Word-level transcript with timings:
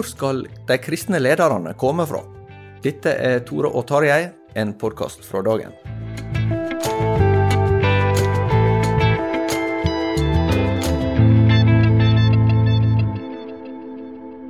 Hvor 0.00 0.08
skal 0.08 0.38
de 0.64 0.76
kristne 0.80 1.18
lederne 1.20 1.74
komme 1.76 2.06
fra? 2.08 2.22
Dette 2.80 3.12
er 3.20 3.42
Tore 3.44 3.68
og 3.68 3.82
Tarjei, 3.84 4.30
en 4.56 4.70
podkast 4.80 5.26
fra 5.28 5.42
dagen. 5.44 5.74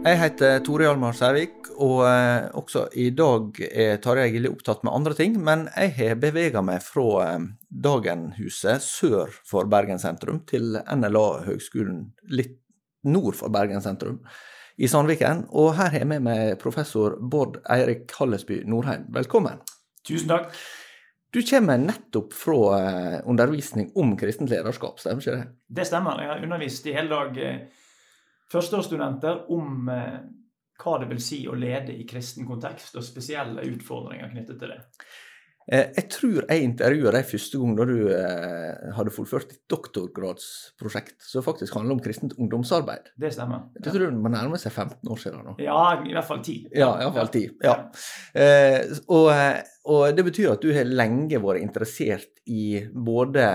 Jeg 0.05 0.21
heter 0.21 0.63
Tore 0.63 0.87
Hjalmar 0.87 1.19
Sævik, 1.19 1.73
og 1.83 2.05
eh, 2.07 2.47
også 2.55 2.85
i 2.95 3.09
dag 3.11 3.59
er 3.73 3.99
Tarjei 4.05 4.29
Gilje 4.37 4.55
opptatt 4.55 4.87
med 4.87 4.95
andre 5.01 5.19
ting. 5.19 5.35
Men 5.43 5.67
jeg 5.75 5.97
har 5.99 6.23
bevega 6.23 6.63
meg 6.63 6.79
fra 6.87 7.09
eh, 7.25 7.51
Dagenhuset 7.89 8.87
sør 8.87 9.35
for 9.43 9.67
Bergen 9.67 9.99
sentrum 9.99 10.45
til 10.47 10.79
NLA-høgskolen 10.87 12.05
litt 12.39 12.55
nord 13.03 13.35
for 13.35 13.51
Bergen 13.51 13.83
sentrum 13.83 14.23
i 14.81 14.89
Sandviken. 14.89 15.45
Og 15.53 15.75
her 15.77 15.93
har 15.93 16.03
jeg 16.03 16.09
med 16.09 16.25
meg 16.25 16.55
professor 16.61 17.19
Bård 17.21 17.61
Eirik 17.71 18.11
Hallesby 18.17 18.63
Norheim. 18.69 19.05
Velkommen. 19.13 19.61
Tusen 20.07 20.31
takk. 20.33 20.55
Du 21.31 21.43
kommer 21.47 21.79
nettopp 21.79 22.33
fra 22.35 22.63
eh, 22.81 23.19
undervisning 23.29 23.93
om 23.95 24.17
kristent 24.19 24.51
lederskap, 24.51 24.99
stemmer 24.99 25.23
ikke 25.23 25.37
det? 25.37 25.45
Det 25.79 25.87
stemmer. 25.87 26.19
Jeg 26.25 26.33
har 26.33 26.43
undervist 26.43 26.89
i 26.91 26.95
hele 26.97 27.13
dag 27.13 27.39
eh, 27.39 27.61
førsteårsstudenter 28.51 29.45
om 29.55 29.93
eh, 29.95 30.17
hva 30.81 30.97
det 30.99 31.11
vil 31.13 31.21
si 31.23 31.45
å 31.47 31.55
lede 31.55 31.95
i 31.95 32.07
kristen 32.09 32.49
kontekst, 32.49 32.97
og 32.99 33.07
spesielle 33.07 33.63
utfordringer 33.69 34.33
knyttet 34.33 34.59
til 34.59 34.73
det. 34.75 34.81
Eh, 35.71 35.93
Jeg 35.97 36.09
tror 36.11 36.47
jeg 36.51 36.65
intervjuet 36.67 37.15
deg 37.15 37.27
første 37.29 37.59
gang 37.61 37.77
da 37.79 37.85
du 37.87 37.97
eh, 38.11 38.89
hadde 38.97 39.13
fullført 39.15 39.53
ditt 39.53 39.61
doktorgradsprosjekt, 39.71 41.17
som 41.23 41.45
faktisk 41.47 41.77
handler 41.79 41.95
om 41.95 42.03
kristent 42.03 42.35
ungdomsarbeid. 42.39 43.13
Det 43.21 43.31
stemmer. 43.35 43.69
Jeg 43.79 43.87
tror 43.93 44.03
det 44.09 44.19
må 44.19 44.33
nærme 44.35 44.59
seg 44.59 44.73
15 44.75 45.13
år 45.15 45.21
siden 45.23 45.45
nå. 45.47 45.55
Ja, 45.63 45.79
i 46.03 46.15
hvert 46.17 46.27
fall 46.27 46.43
10. 46.43 46.57
Ja, 46.75 46.91
iallfall 47.05 47.31
ti. 47.35 47.45
Ja. 47.63 47.77
Eh, 48.35 48.83
og, 49.07 49.31
eh, 49.35 49.61
og 49.95 50.11
det 50.19 50.27
betyr 50.27 50.53
at 50.57 50.65
du 50.65 50.73
har 50.75 50.91
lenge 50.91 51.39
vært 51.43 51.63
interessert 51.63 52.43
i 52.51 52.81
både 52.91 53.47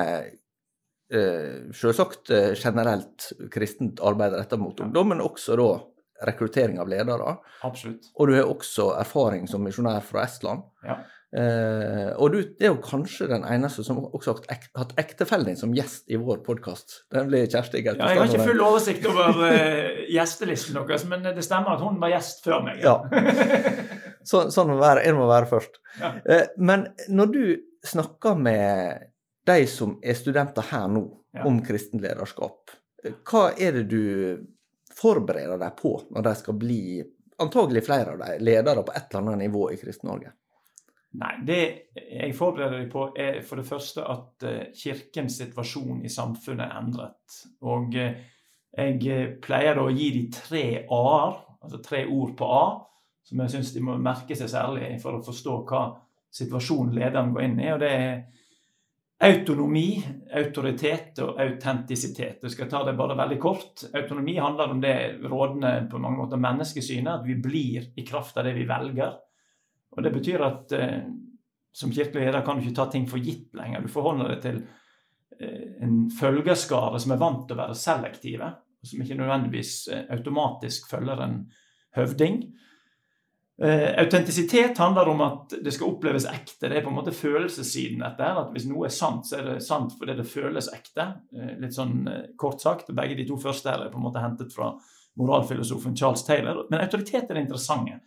eh, 1.12 1.68
selvsagt 1.76 2.32
generelt 2.62 3.28
kristent 3.54 4.00
arbeid 4.04 4.38
rettet 4.40 4.62
mot 4.62 4.80
ungdom, 4.88 5.12
men 5.12 5.22
også 5.26 5.60
da 5.60 5.68
rekruttering 6.26 6.80
av 6.80 6.88
ledere. 6.88 7.36
Absolutt. 7.68 8.08
Og 8.16 8.30
du 8.30 8.38
har 8.38 8.48
også 8.48 8.94
erfaring 9.02 9.50
som 9.52 9.64
misjonær 9.68 10.00
fra 10.08 10.24
Estland. 10.24 10.64
Ja. 10.88 11.02
Eh, 11.36 12.12
og 12.22 12.32
du 12.32 12.38
er 12.62 12.70
jo 12.70 12.78
kanskje 12.84 13.28
den 13.28 13.44
eneste 13.50 13.84
som 13.84 13.98
også 14.06 14.36
har 14.36 14.60
hatt 14.78 14.94
ektefellen 15.02 15.50
din 15.50 15.60
som 15.60 15.74
gjest 15.76 16.06
i 16.08 16.20
vår 16.22 16.44
podkast. 16.46 17.02
Den 17.12 17.28
blir 17.32 17.50
Kjersti 17.50 17.82
Ja, 17.84 17.96
jeg 17.98 18.22
har 18.22 18.30
ikke 18.30 18.46
full 18.52 18.62
oversikt 18.64 19.08
over 19.10 19.42
uh, 19.42 20.06
gjestelisten 20.12 20.78
deres, 20.78 21.04
men 21.10 21.26
det 21.26 21.44
stemmer 21.44 21.76
at 21.76 21.84
hun 21.84 22.00
var 22.00 22.14
gjest 22.14 22.46
før 22.46 22.64
meg. 22.68 22.80
Ja. 22.86 23.00
Så, 24.30 24.48
sånn 24.54 24.72
må 24.72 24.80
være, 24.80 25.04
en 25.06 25.20
må 25.20 25.28
være 25.30 25.50
først. 25.50 25.82
Ja. 26.00 26.16
Eh, 26.24 26.48
men 26.58 26.88
når 27.14 27.34
du 27.34 27.44
snakker 27.86 28.40
med 28.40 29.12
de 29.46 29.60
som 29.70 30.00
er 30.02 30.18
studenter 30.18 30.66
her 30.72 30.88
nå, 30.92 31.06
Ja. 31.36 31.44
om 31.46 31.60
kristent 31.60 32.00
lederskap, 32.02 32.72
eh, 33.04 33.12
hva 33.28 33.50
er 33.60 33.76
det 33.76 33.88
du 33.92 34.46
forbereder 34.96 35.60
deg 35.60 35.76
på 35.76 35.98
når 36.16 36.24
de 36.24 36.36
skal 36.40 36.56
bli 36.56 37.04
antagelig 37.44 37.84
flere 37.84 38.14
av 38.14 38.22
dem 38.24 38.46
ledere 38.48 38.86
på 38.88 38.96
et 38.96 39.10
eller 39.12 39.34
annet 39.34 39.44
nivå 39.50 39.68
i 39.74 39.78
Kristen-Norge? 39.78 40.32
Nei, 41.16 41.34
det 41.48 41.60
jeg 41.96 42.36
forbereder 42.36 42.82
deg 42.82 42.88
på, 42.92 43.08
er 43.16 43.42
for 43.46 43.62
det 43.62 43.68
første 43.68 44.04
at 44.10 44.46
eh, 44.48 44.64
kirkens 44.76 45.38
situasjon 45.40 46.02
i 46.04 46.12
samfunnet 46.12 46.66
er 46.66 46.80
endret. 46.82 47.38
Og 47.68 47.96
eh, 48.00 48.18
jeg 48.76 49.00
eh, 49.14 49.36
pleier 49.42 49.80
å 49.80 49.92
gi 49.94 50.10
de 50.16 50.26
tre 50.34 50.66
a-er, 50.84 51.38
altså 51.62 51.82
tre 51.86 52.04
ord 52.12 52.34
på 52.38 52.50
A, 52.52 52.66
som 53.26 53.42
jeg 53.42 53.54
syns 53.56 53.72
de 53.74 53.84
må 53.86 53.96
merke 54.02 54.38
seg 54.38 54.52
særlig 54.52 54.96
for 55.02 55.18
å 55.18 55.24
forstå 55.26 55.60
hva 55.70 55.86
situasjonen 56.36 56.98
lederen 56.98 57.32
går 57.34 57.46
inn 57.46 57.62
i. 57.64 57.70
Og 57.74 57.80
det 57.82 57.92
er 57.96 58.18
autonomi, 59.26 59.88
autoritet 60.36 61.22
og 61.24 61.40
autentisitet. 61.42 62.44
Jeg 62.44 62.54
skal 62.54 62.70
ta 62.72 62.84
det 62.86 62.98
bare 63.00 63.18
veldig 63.18 63.40
kort. 63.42 63.86
Autonomi 63.96 64.36
handler 64.36 64.74
om 64.74 64.84
det 64.84 64.98
rådende 65.24 65.78
på 65.92 66.02
mange 66.04 66.20
måter 66.20 66.42
menneskesynet, 66.42 67.22
at 67.22 67.26
vi 67.26 67.40
blir 67.40 67.88
i 67.96 68.06
kraft 68.06 68.38
av 68.38 68.50
det 68.50 68.58
vi 68.60 68.68
velger. 68.70 69.16
Og 69.96 70.04
Det 70.04 70.12
betyr 70.14 70.44
at 70.46 70.76
eh, 70.76 71.06
som 71.76 71.92
kirkelig 71.92 72.28
leder 72.28 72.44
kan 72.46 72.60
du 72.60 72.66
ikke 72.66 72.78
ta 72.78 72.90
ting 72.92 73.08
for 73.10 73.24
gitt 73.24 73.56
lenger. 73.58 73.84
Du 73.84 73.92
forholder 73.92 74.34
deg 74.34 74.44
til 74.44 74.62
eh, 75.40 75.82
en 75.84 76.06
følgerskare 76.12 77.00
som 77.04 77.16
er 77.16 77.22
vant 77.22 77.48
til 77.48 77.58
å 77.58 77.64
være 77.64 77.80
selektive, 77.80 78.52
og 78.80 78.92
som 78.92 79.02
ikke 79.04 79.18
nødvendigvis 79.20 79.74
eh, 79.92 80.06
automatisk 80.16 80.90
følger 80.92 81.24
en 81.26 81.42
høvding. 81.96 82.40
Eh, 83.64 84.00
autentisitet 84.02 84.78
handler 84.78 85.08
om 85.08 85.22
at 85.24 85.54
det 85.64 85.72
skal 85.72 85.94
oppleves 85.94 86.26
ekte. 86.28 86.68
Det 86.68 86.76
er 86.76 86.84
på 86.84 86.92
en 86.92 86.98
måte 86.98 87.16
følelsessiden 87.16 88.04
dette. 88.04 88.32
at 88.42 88.52
Hvis 88.52 88.68
noe 88.68 88.90
er 88.90 88.96
sant, 88.96 89.28
så 89.28 89.40
er 89.40 89.48
det 89.48 89.62
sant 89.64 89.96
fordi 90.00 90.18
det 90.18 90.28
føles 90.28 90.68
ekte. 90.76 91.08
Eh, 91.36 91.54
litt 91.64 91.76
sånn 91.76 92.02
eh, 92.12 92.26
kort 92.36 92.60
sagt. 92.64 92.92
Begge 92.92 93.16
de 93.16 93.28
to 93.30 93.40
første 93.40 93.72
her 93.72 93.86
er 93.86 93.94
på 93.94 94.02
en 94.02 94.08
måte 94.10 94.24
hentet 94.24 94.52
fra 94.56 94.74
moralfilosofen 95.16 95.96
Charles 95.96 96.26
Taylor. 96.28 96.66
Men 96.70 96.84
autoritet 96.84 97.30
er 97.30 97.38
det 97.38 97.46
interessante. 97.46 98.02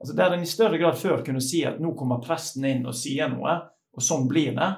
Altså 0.00 0.16
Der 0.16 0.34
en 0.34 0.42
i 0.44 0.50
større 0.50 0.78
grad 0.78 0.98
før 1.00 1.24
kunne 1.24 1.40
si 1.40 1.62
at 1.64 1.80
nå 1.80 1.94
kommer 1.96 2.20
presten 2.24 2.66
inn 2.68 2.84
og 2.86 2.96
sier 2.96 3.30
noe, 3.32 3.54
og 3.96 4.04
sånn 4.04 4.26
blir 4.28 4.52
det, 4.56 4.68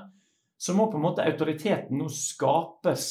så 0.58 0.74
må 0.74 0.88
på 0.90 0.98
en 0.98 1.06
måte 1.06 1.26
autoriteten 1.26 1.98
nå 1.98 2.06
skapes 2.10 3.08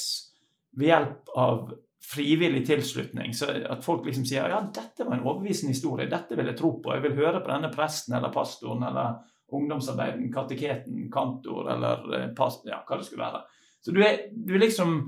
ved 0.77 0.91
hjelp 0.91 1.35
av 1.35 1.73
frivillig 2.07 2.65
tilslutning. 2.67 3.33
Så 3.33 3.49
at 3.69 3.83
folk 3.83 4.05
liksom 4.07 4.25
sier 4.27 4.51
ja, 4.51 4.61
dette 4.73 5.03
var 5.03 5.17
en 5.17 5.25
overbevisende 5.25 5.75
historie, 5.75 6.07
dette 6.11 6.37
vil 6.39 6.51
jeg 6.51 6.59
tro 6.59 6.73
på. 6.83 6.93
Jeg 6.95 7.03
vil 7.03 7.17
høre 7.19 7.41
på 7.43 7.51
denne 7.51 7.71
presten 7.73 8.15
eller 8.15 8.31
pastoren 8.35 8.85
eller 8.87 9.19
ungdomsarbeiden, 9.51 10.27
kateketen, 10.33 11.07
kantor 11.11 11.71
eller 11.71 12.15
eh, 12.15 12.27
past, 12.35 12.67
ja, 12.67 12.81
hva 12.87 12.99
det 12.99 13.07
skulle 13.07 13.23
være. 13.23 13.43
Så 13.83 13.95
du 13.95 14.01
er, 14.03 14.27
du 14.31 14.55
er 14.55 14.65
liksom 14.67 14.99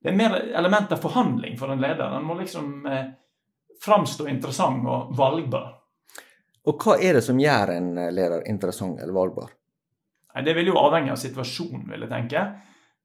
Det 0.00 0.08
er 0.08 0.16
mer 0.16 0.32
element 0.56 0.92
av 0.94 0.96
forhandling 1.02 1.58
for 1.60 1.68
en 1.68 1.80
leder. 1.82 2.06
Den 2.08 2.24
må 2.24 2.38
liksom 2.38 2.86
eh, 2.88 3.10
framstå 3.84 4.30
interessant 4.32 4.86
og 4.88 5.10
valgbar. 5.12 5.74
Og 6.68 6.82
hva 6.84 6.98
er 7.00 7.16
det 7.16 7.24
som 7.24 7.38
gjør 7.40 7.72
en 7.76 7.94
leder 8.12 8.44
interessant 8.48 9.00
eller 9.00 9.16
valgbar? 9.16 9.54
Det 10.44 10.52
vil 10.54 10.70
jo 10.70 10.78
avhenge 10.78 11.14
av 11.14 11.18
situasjonen, 11.18 11.88
vil 11.90 12.04
jeg 12.04 12.12
tenke. 12.12 12.42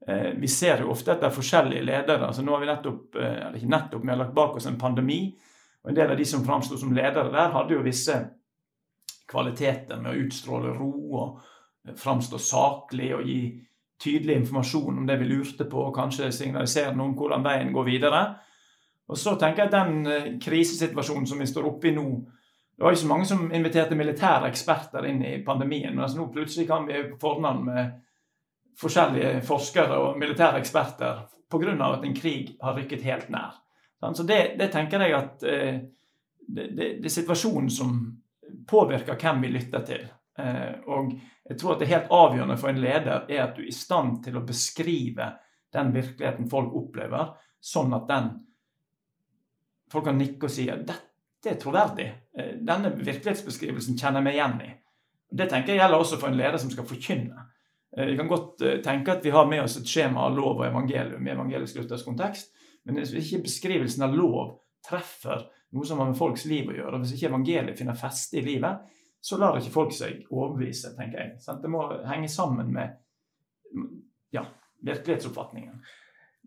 Eh, 0.07 0.31
vi 0.37 0.47
ser 0.47 0.83
jo 0.83 0.91
ofte 0.93 1.15
etter 1.15 1.33
forskjellige 1.33 1.83
ledere. 1.83 2.27
altså 2.27 2.41
nå 2.41 2.51
har 2.51 2.59
Vi 2.59 2.65
nettopp, 2.65 3.15
eh, 3.15 3.47
eller 3.47 3.57
ikke 3.57 3.69
nettopp, 3.69 4.03
vi 4.03 4.09
har 4.09 4.17
lagt 4.17 4.33
bak 4.33 4.55
oss 4.55 4.65
en 4.65 4.77
pandemi. 4.77 5.35
og 5.83 5.89
En 5.89 5.95
del 5.95 6.11
av 6.11 6.17
de 6.17 6.25
som 6.25 6.45
framsto 6.45 6.77
som 6.77 6.93
ledere 6.93 7.31
der, 7.31 7.51
hadde 7.51 7.73
jo 7.73 7.81
visse 7.81 8.29
kvaliteter 9.27 10.01
med 10.01 10.13
å 10.13 10.25
utstråle 10.25 10.77
ro 10.77 11.15
og 11.15 11.39
framstå 11.95 12.39
saklig 12.39 13.15
og 13.15 13.25
gi 13.25 13.61
tydelig 14.03 14.35
informasjon 14.35 14.97
om 14.97 15.05
det 15.05 15.17
vi 15.17 15.25
lurte 15.25 15.65
på, 15.65 15.77
og 15.87 15.95
kanskje 15.95 16.31
signalisere 16.31 16.95
noe 16.95 17.07
om 17.07 17.15
hvordan 17.15 17.43
veien 17.43 17.73
går 17.73 17.85
videre. 17.85 18.35
Og 19.07 19.17
så 19.17 19.35
tenker 19.35 19.63
jeg 19.63 19.73
at 19.73 19.77
den 19.85 20.07
eh, 20.07 20.39
krisesituasjonen 20.41 21.27
som 21.27 21.39
vi 21.39 21.47
står 21.47 21.65
oppe 21.65 21.89
i 21.89 21.95
nå 21.95 22.07
Det 22.75 22.83
var 22.83 22.91
ikke 22.91 23.01
så 23.01 23.07
mange 23.07 23.25
som 23.25 23.45
inviterte 23.55 23.95
militære 23.95 24.49
eksperter 24.51 25.05
inn 25.07 25.21
i 25.23 25.37
pandemien, 25.45 25.95
altså 25.99 26.19
nå 26.19 26.27
plutselig 26.33 26.67
kan 26.67 26.87
vi 26.89 27.05
på 27.11 27.19
fornavn 27.21 27.61
med 27.69 27.93
forskjellige 28.79 29.39
forskere 29.47 29.99
og 30.01 30.17
militære 30.19 30.59
eksperter 30.59 31.21
pga. 31.51 31.93
at 31.93 32.03
en 32.03 32.15
krig 32.15 32.57
har 32.61 32.75
rykket 32.75 33.01
helt 33.01 33.29
nær. 33.29 33.55
Så 34.13 34.23
det, 34.23 34.57
det 34.59 34.71
tenker 34.71 35.01
jeg 35.01 35.13
at 35.15 35.43
eh, 35.43 35.79
det, 36.47 36.67
det, 36.75 36.89
det, 36.99 37.05
er 37.05 37.13
situasjonen 37.13 37.69
som 37.69 37.95
påvirker 38.67 39.17
hvem 39.17 39.41
vi 39.41 39.53
lytter 39.55 39.85
til. 39.85 40.03
Eh, 40.37 40.75
og 40.85 41.13
jeg 41.49 41.57
tror 41.57 41.73
at 41.73 41.79
det 41.79 41.89
helt 41.89 42.11
avgjørende 42.11 42.57
for 42.57 42.69
en 42.69 42.81
leder 42.81 43.25
er 43.29 43.41
at 43.45 43.55
du 43.55 43.63
er 43.63 43.71
i 43.71 43.73
stand 43.73 44.19
til 44.25 44.37
å 44.37 44.43
beskrive 44.45 45.31
den 45.73 45.93
virkeligheten 45.95 46.49
folk 46.51 46.75
opplever, 46.75 47.33
sånn 47.59 47.95
at 47.97 48.07
den 48.11 48.29
folk 49.91 50.05
kan 50.09 50.19
nikke 50.19 50.47
og 50.47 50.53
si 50.53 50.67
at 50.69 50.85
dette 51.45 51.59
er 51.59 51.61
troverdig. 51.61 52.07
Eh, 52.37 52.53
denne 52.65 52.91
virkelighetsbeskrivelsen 52.97 53.97
kjenner 53.99 54.21
jeg 54.21 54.27
meg 54.27 54.37
igjen 54.37 54.61
i. 54.65 54.71
Det 55.35 55.49
tenker 55.51 55.73
jeg 55.73 55.81
gjelder 55.83 56.01
også 56.01 56.19
for 56.21 56.31
en 56.31 56.39
leder 56.39 56.57
som 56.61 56.71
skal 56.73 56.87
forkynne. 56.89 57.45
Eh, 57.95 58.07
vi 58.09 58.17
kan 58.17 58.29
godt 58.31 58.63
eh, 58.65 58.79
tenke 58.85 59.13
at 59.13 59.25
vi 59.25 59.33
har 59.35 59.45
med 59.49 59.63
oss 59.63 59.77
et 59.79 59.89
skjema 59.89 60.25
av 60.25 60.37
lov 60.37 60.59
og 60.59 60.65
evangelium 60.67 61.27
i 61.27 61.33
evangelisk-luthersk 61.35 62.09
kontekst, 62.09 62.53
men 62.85 62.97
hvis 62.99 63.13
ikke 63.21 63.45
beskrivelsen 63.45 64.05
av 64.05 64.17
lov 64.17 64.57
treffer 64.85 65.45
noe 65.75 65.85
som 65.85 66.01
har 66.01 66.09
med 66.09 66.17
folks 66.17 66.45
liv 66.49 66.69
å 66.69 66.75
gjøre, 66.75 67.01
hvis 67.01 67.15
ikke 67.15 67.29
evangeliet 67.31 67.77
finner 67.77 67.97
feste 67.97 68.39
i 68.39 68.45
livet, 68.45 68.85
så 69.25 69.39
lar 69.41 69.57
ikke 69.57 69.73
folk 69.73 69.93
seg 69.93 70.27
overbevise, 70.29 70.93
tenker 70.97 71.21
jeg. 71.23 71.39
Det 71.61 71.71
må 71.73 71.87
henge 72.05 72.29
sammen 72.29 72.69
med 72.73 72.93
ja, 74.33 74.43
virkelighetsoppfatningen. 74.85 75.81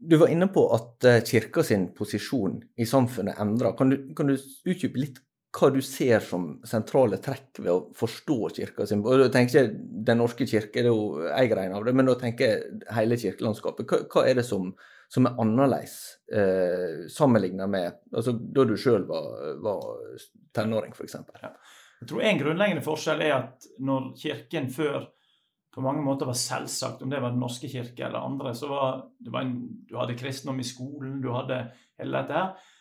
Du 0.01 0.17
var 0.17 0.31
inne 0.33 0.47
på 0.53 0.63
at 0.75 1.05
eh, 1.09 1.23
kirka 1.27 1.63
sin 1.67 1.89
posisjon 1.97 2.61
i 2.79 2.87
samfunnet 2.87 3.41
endrer. 3.43 3.75
Kan 3.79 3.91
du, 3.91 3.97
kan 4.17 4.31
du 4.31 4.37
utdype 4.37 5.01
litt 5.01 5.19
hva 5.59 5.71
du 5.73 5.81
ser 5.83 6.21
som 6.23 6.59
sentrale 6.69 7.19
trekk 7.25 7.63
ved 7.63 7.71
å 7.73 7.79
forstå 7.97 8.37
kirka 8.59 8.85
sin 8.87 9.01
Og 9.01 9.23
da 9.23 9.29
tenker 9.33 9.63
jeg 9.63 9.71
Den 10.07 10.21
norske 10.21 10.47
kirke, 10.47 10.83
er 10.83 10.91
jo 10.91 11.25
en 11.25 11.49
greie 11.51 11.73
av 11.75 11.87
det, 11.87 11.95
men 11.97 12.07
da 12.07 12.15
tenker 12.21 12.53
jeg 12.53 12.85
hele 12.95 13.19
kirkelandskapet. 13.19 13.89
Hva, 13.89 14.03
hva 14.13 14.27
er 14.29 14.39
det 14.39 14.45
som, 14.47 14.71
som 15.11 15.27
er 15.27 15.41
annerledes 15.41 15.97
eh, 16.31 17.09
sammenlignet 17.13 17.73
med 17.73 17.99
altså, 18.13 18.37
da 18.37 18.67
du 18.69 18.77
sjøl 18.79 19.09
var, 19.09 19.29
var 19.65 19.85
tenåring, 20.57 20.95
f.eks.? 20.95 21.19
Ja. 21.43 21.55
Jeg 21.99 22.13
tror 22.13 22.23
en 22.23 22.43
grunnleggende 22.45 22.85
forskjell 22.85 23.25
er 23.27 23.35
at 23.41 23.71
når 23.83 24.13
kirken 24.21 24.69
før 24.71 25.09
på 25.75 25.85
mange 25.85 26.03
måter 26.03 26.27
var 26.27 26.39
selvsagt, 26.39 27.03
om 27.03 27.11
det 27.11 27.21
var 27.23 27.35
Den 27.35 27.43
norske 27.43 27.69
kirke 27.69 28.07
eller 28.07 28.25
andre, 28.25 28.55
så 28.57 28.71
var 28.71 29.03
var 29.29 29.45
en, 29.45 29.55
du 29.89 29.97
hadde 29.99 30.17
kristendom 30.19 30.61
i 30.61 30.67
skolen, 30.67 31.21
du 31.23 31.31
hadde 31.35 31.67
hele 31.99 32.23
dette 32.23 32.35
her, 32.35 32.75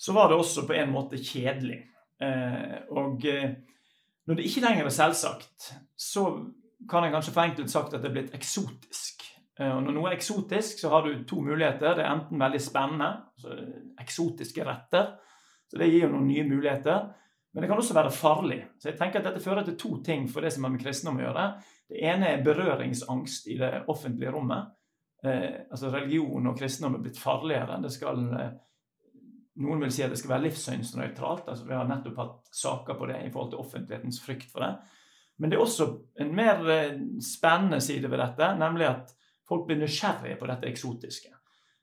så 0.00 0.14
var 0.16 0.28
det 0.28 0.38
også 0.40 0.64
på 0.66 0.76
en 0.78 0.92
måte 0.94 1.20
kjedelig. 1.20 1.82
Eh, 2.22 2.78
og 2.96 3.26
eh, 3.28 3.52
når 4.26 4.38
det 4.38 4.46
ikke 4.48 4.64
lenger 4.64 4.88
er 4.88 4.96
selvsagt, 4.96 5.70
så 5.96 6.24
kan 6.88 7.04
jeg 7.04 7.12
kanskje 7.12 7.34
forenklet 7.36 7.72
sagt 7.72 7.94
at 7.94 8.00
det 8.00 8.08
er 8.08 8.16
blitt 8.16 8.34
eksotisk. 8.36 9.26
Eh, 9.60 9.68
og 9.68 9.82
når 9.84 9.96
noe 9.96 10.10
er 10.10 10.16
eksotisk, 10.16 10.80
så 10.80 10.92
har 10.94 11.04
du 11.04 11.24
to 11.28 11.42
muligheter. 11.44 11.98
Det 11.98 12.04
er 12.06 12.12
enten 12.14 12.40
veldig 12.40 12.60
spennende, 12.64 13.10
altså 13.36 13.58
eksotiske 14.00 14.64
retter, 14.64 15.10
så 15.68 15.80
det 15.80 15.90
gir 15.90 16.06
jo 16.06 16.14
noen 16.14 16.30
nye 16.30 16.46
muligheter. 16.48 17.10
Men 17.52 17.64
det 17.64 17.68
kan 17.70 17.82
også 17.82 17.96
være 17.96 18.14
farlig. 18.14 18.60
Så 18.78 18.90
jeg 18.90 18.98
tenker 18.98 19.20
at 19.20 19.28
dette 19.28 19.42
fører 19.42 19.66
til 19.66 19.76
to 19.78 19.96
ting 20.06 20.28
for 20.30 20.44
det 20.44 20.52
som 20.54 20.64
har 20.64 20.72
med 20.72 20.82
kristendom 20.82 21.18
å 21.18 21.24
gjøre. 21.26 21.46
Det 21.90 22.00
ene 22.06 22.34
er 22.34 22.44
berøringsangst 22.46 23.48
i 23.50 23.58
det 23.58 23.70
offentlige 23.90 24.32
rommet. 24.34 24.70
Eh, 25.26 25.66
altså 25.70 25.90
Religion 25.92 26.46
og 26.46 26.58
kristendom 26.58 26.98
er 26.98 27.04
blitt 27.04 27.18
farligere. 27.20 27.80
Det 27.82 27.90
skal 27.92 28.22
eh, 28.38 28.52
noen 29.60 29.82
vil 29.84 29.92
si 29.92 30.04
at 30.04 30.12
det 30.12 30.20
skal 30.20 30.36
være 30.36 30.46
livssynsnøytralt. 30.48 31.48
altså 31.50 31.66
Vi 31.66 31.76
har 31.76 31.88
nettopp 31.88 32.22
hatt 32.22 32.54
saker 32.54 32.96
på 32.96 33.10
det 33.10 33.18
i 33.26 33.32
forhold 33.32 33.52
til 33.52 33.64
offentlighetens 33.64 34.20
frykt 34.24 34.48
for 34.52 34.64
det. 34.64 34.72
Men 35.40 35.50
det 35.50 35.56
er 35.56 35.64
også 35.64 35.88
en 36.20 36.32
mer 36.36 36.62
eh, 36.70 37.02
spennende 37.24 37.80
side 37.80 38.10
ved 38.10 38.20
dette, 38.20 38.54
nemlig 38.60 38.88
at 38.88 39.12
folk 39.48 39.66
blir 39.66 39.80
nysgjerrige 39.80 40.38
på 40.40 40.48
dette 40.48 40.68
eksotiske. 40.68 41.32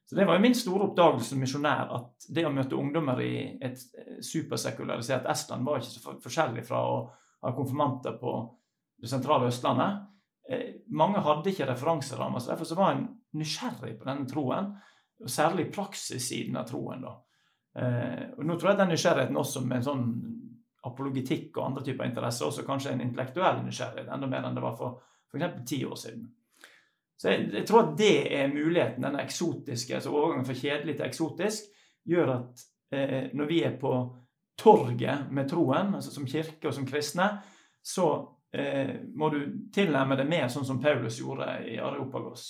Så 0.08 0.16
Det 0.16 0.26
var 0.26 0.38
jo 0.38 0.42
min 0.46 0.56
store 0.56 0.88
oppdagelse 0.88 1.34
som 1.34 1.42
misjonær 1.44 1.90
at 1.98 2.28
det 2.32 2.46
å 2.48 2.54
møte 2.54 2.78
ungdommer 2.80 3.20
i 3.26 3.34
et 3.60 3.82
eh, 3.98 4.20
supersekularisert 4.24 5.28
Estland 5.30 5.66
var 5.68 5.82
ikke 5.82 5.98
så 5.98 6.16
forskjellig 6.24 6.64
fra 6.66 6.84
å 6.86 7.00
ha 7.44 7.54
konfirmanter 7.56 8.16
på 8.22 8.38
det 9.02 9.10
sentrale 9.12 9.50
Østlandet. 9.52 10.04
Eh, 10.50 10.68
mange 10.96 11.22
hadde 11.24 11.52
ikke 11.52 11.70
referanserammer, 11.70 12.40
så 12.40 12.54
derfor 12.54 12.70
så 12.70 12.78
var 12.80 12.94
en 12.96 13.08
nysgjerrig 13.38 13.98
på 14.00 14.08
denne 14.08 14.28
troen. 14.30 14.72
Og 15.24 15.32
særlig 15.34 15.72
praksissiden 15.74 16.58
av 16.58 16.68
troen. 16.70 17.02
da. 17.06 17.16
Eh, 17.78 18.24
og 18.38 18.46
nå 18.46 18.58
tror 18.58 18.72
jeg 18.72 18.82
den 18.82 18.94
nysgjerrigheten 18.94 19.38
også 19.38 19.64
med 19.66 19.80
en 19.80 19.88
sånn 19.88 20.08
apologitikk 20.88 21.58
og 21.58 21.66
andre 21.66 21.84
typer 21.86 22.08
interesser, 22.08 22.48
også 22.48 22.66
kanskje 22.66 22.94
en 22.94 23.04
intellektuell 23.04 23.64
nysgjerrighet, 23.66 24.10
enda 24.14 24.30
mer 24.30 24.46
enn 24.48 24.56
det 24.56 24.64
var 24.64 24.78
for 24.78 25.02
f.eks. 25.28 25.64
ti 25.68 25.82
år 25.86 25.98
siden. 26.00 26.28
Så 27.18 27.34
jeg, 27.34 27.48
jeg, 27.54 27.66
tror 27.68 27.84
at 27.84 27.98
det 27.98 28.16
er 28.38 28.54
muligheten, 28.54 29.04
denne 29.04 29.24
eksotiske, 29.26 29.98
altså 29.98 30.14
overgangen 30.14 30.46
fra 30.48 30.56
kjedelig 30.58 30.98
til 30.98 31.08
eksotisk, 31.08 31.70
gjør 32.08 32.34
at 32.36 32.66
eh, 32.94 33.24
når 33.34 33.50
vi 33.50 33.62
er 33.66 33.76
på 33.82 33.94
torget 34.58 35.32
med 35.34 35.50
troen, 35.50 35.96
altså 35.98 36.14
som 36.14 36.28
kirke 36.30 36.70
og 36.70 36.76
som 36.78 36.86
kristne, 36.88 37.30
så 37.84 38.08
må 39.16 39.30
du 39.34 39.40
tilnærme 39.74 40.18
deg 40.20 40.30
mer 40.30 40.48
sånn 40.52 40.66
som 40.66 40.82
Paulus 40.82 41.20
gjorde 41.22 41.48
i 41.68 41.78
Areopagos. 41.80 42.48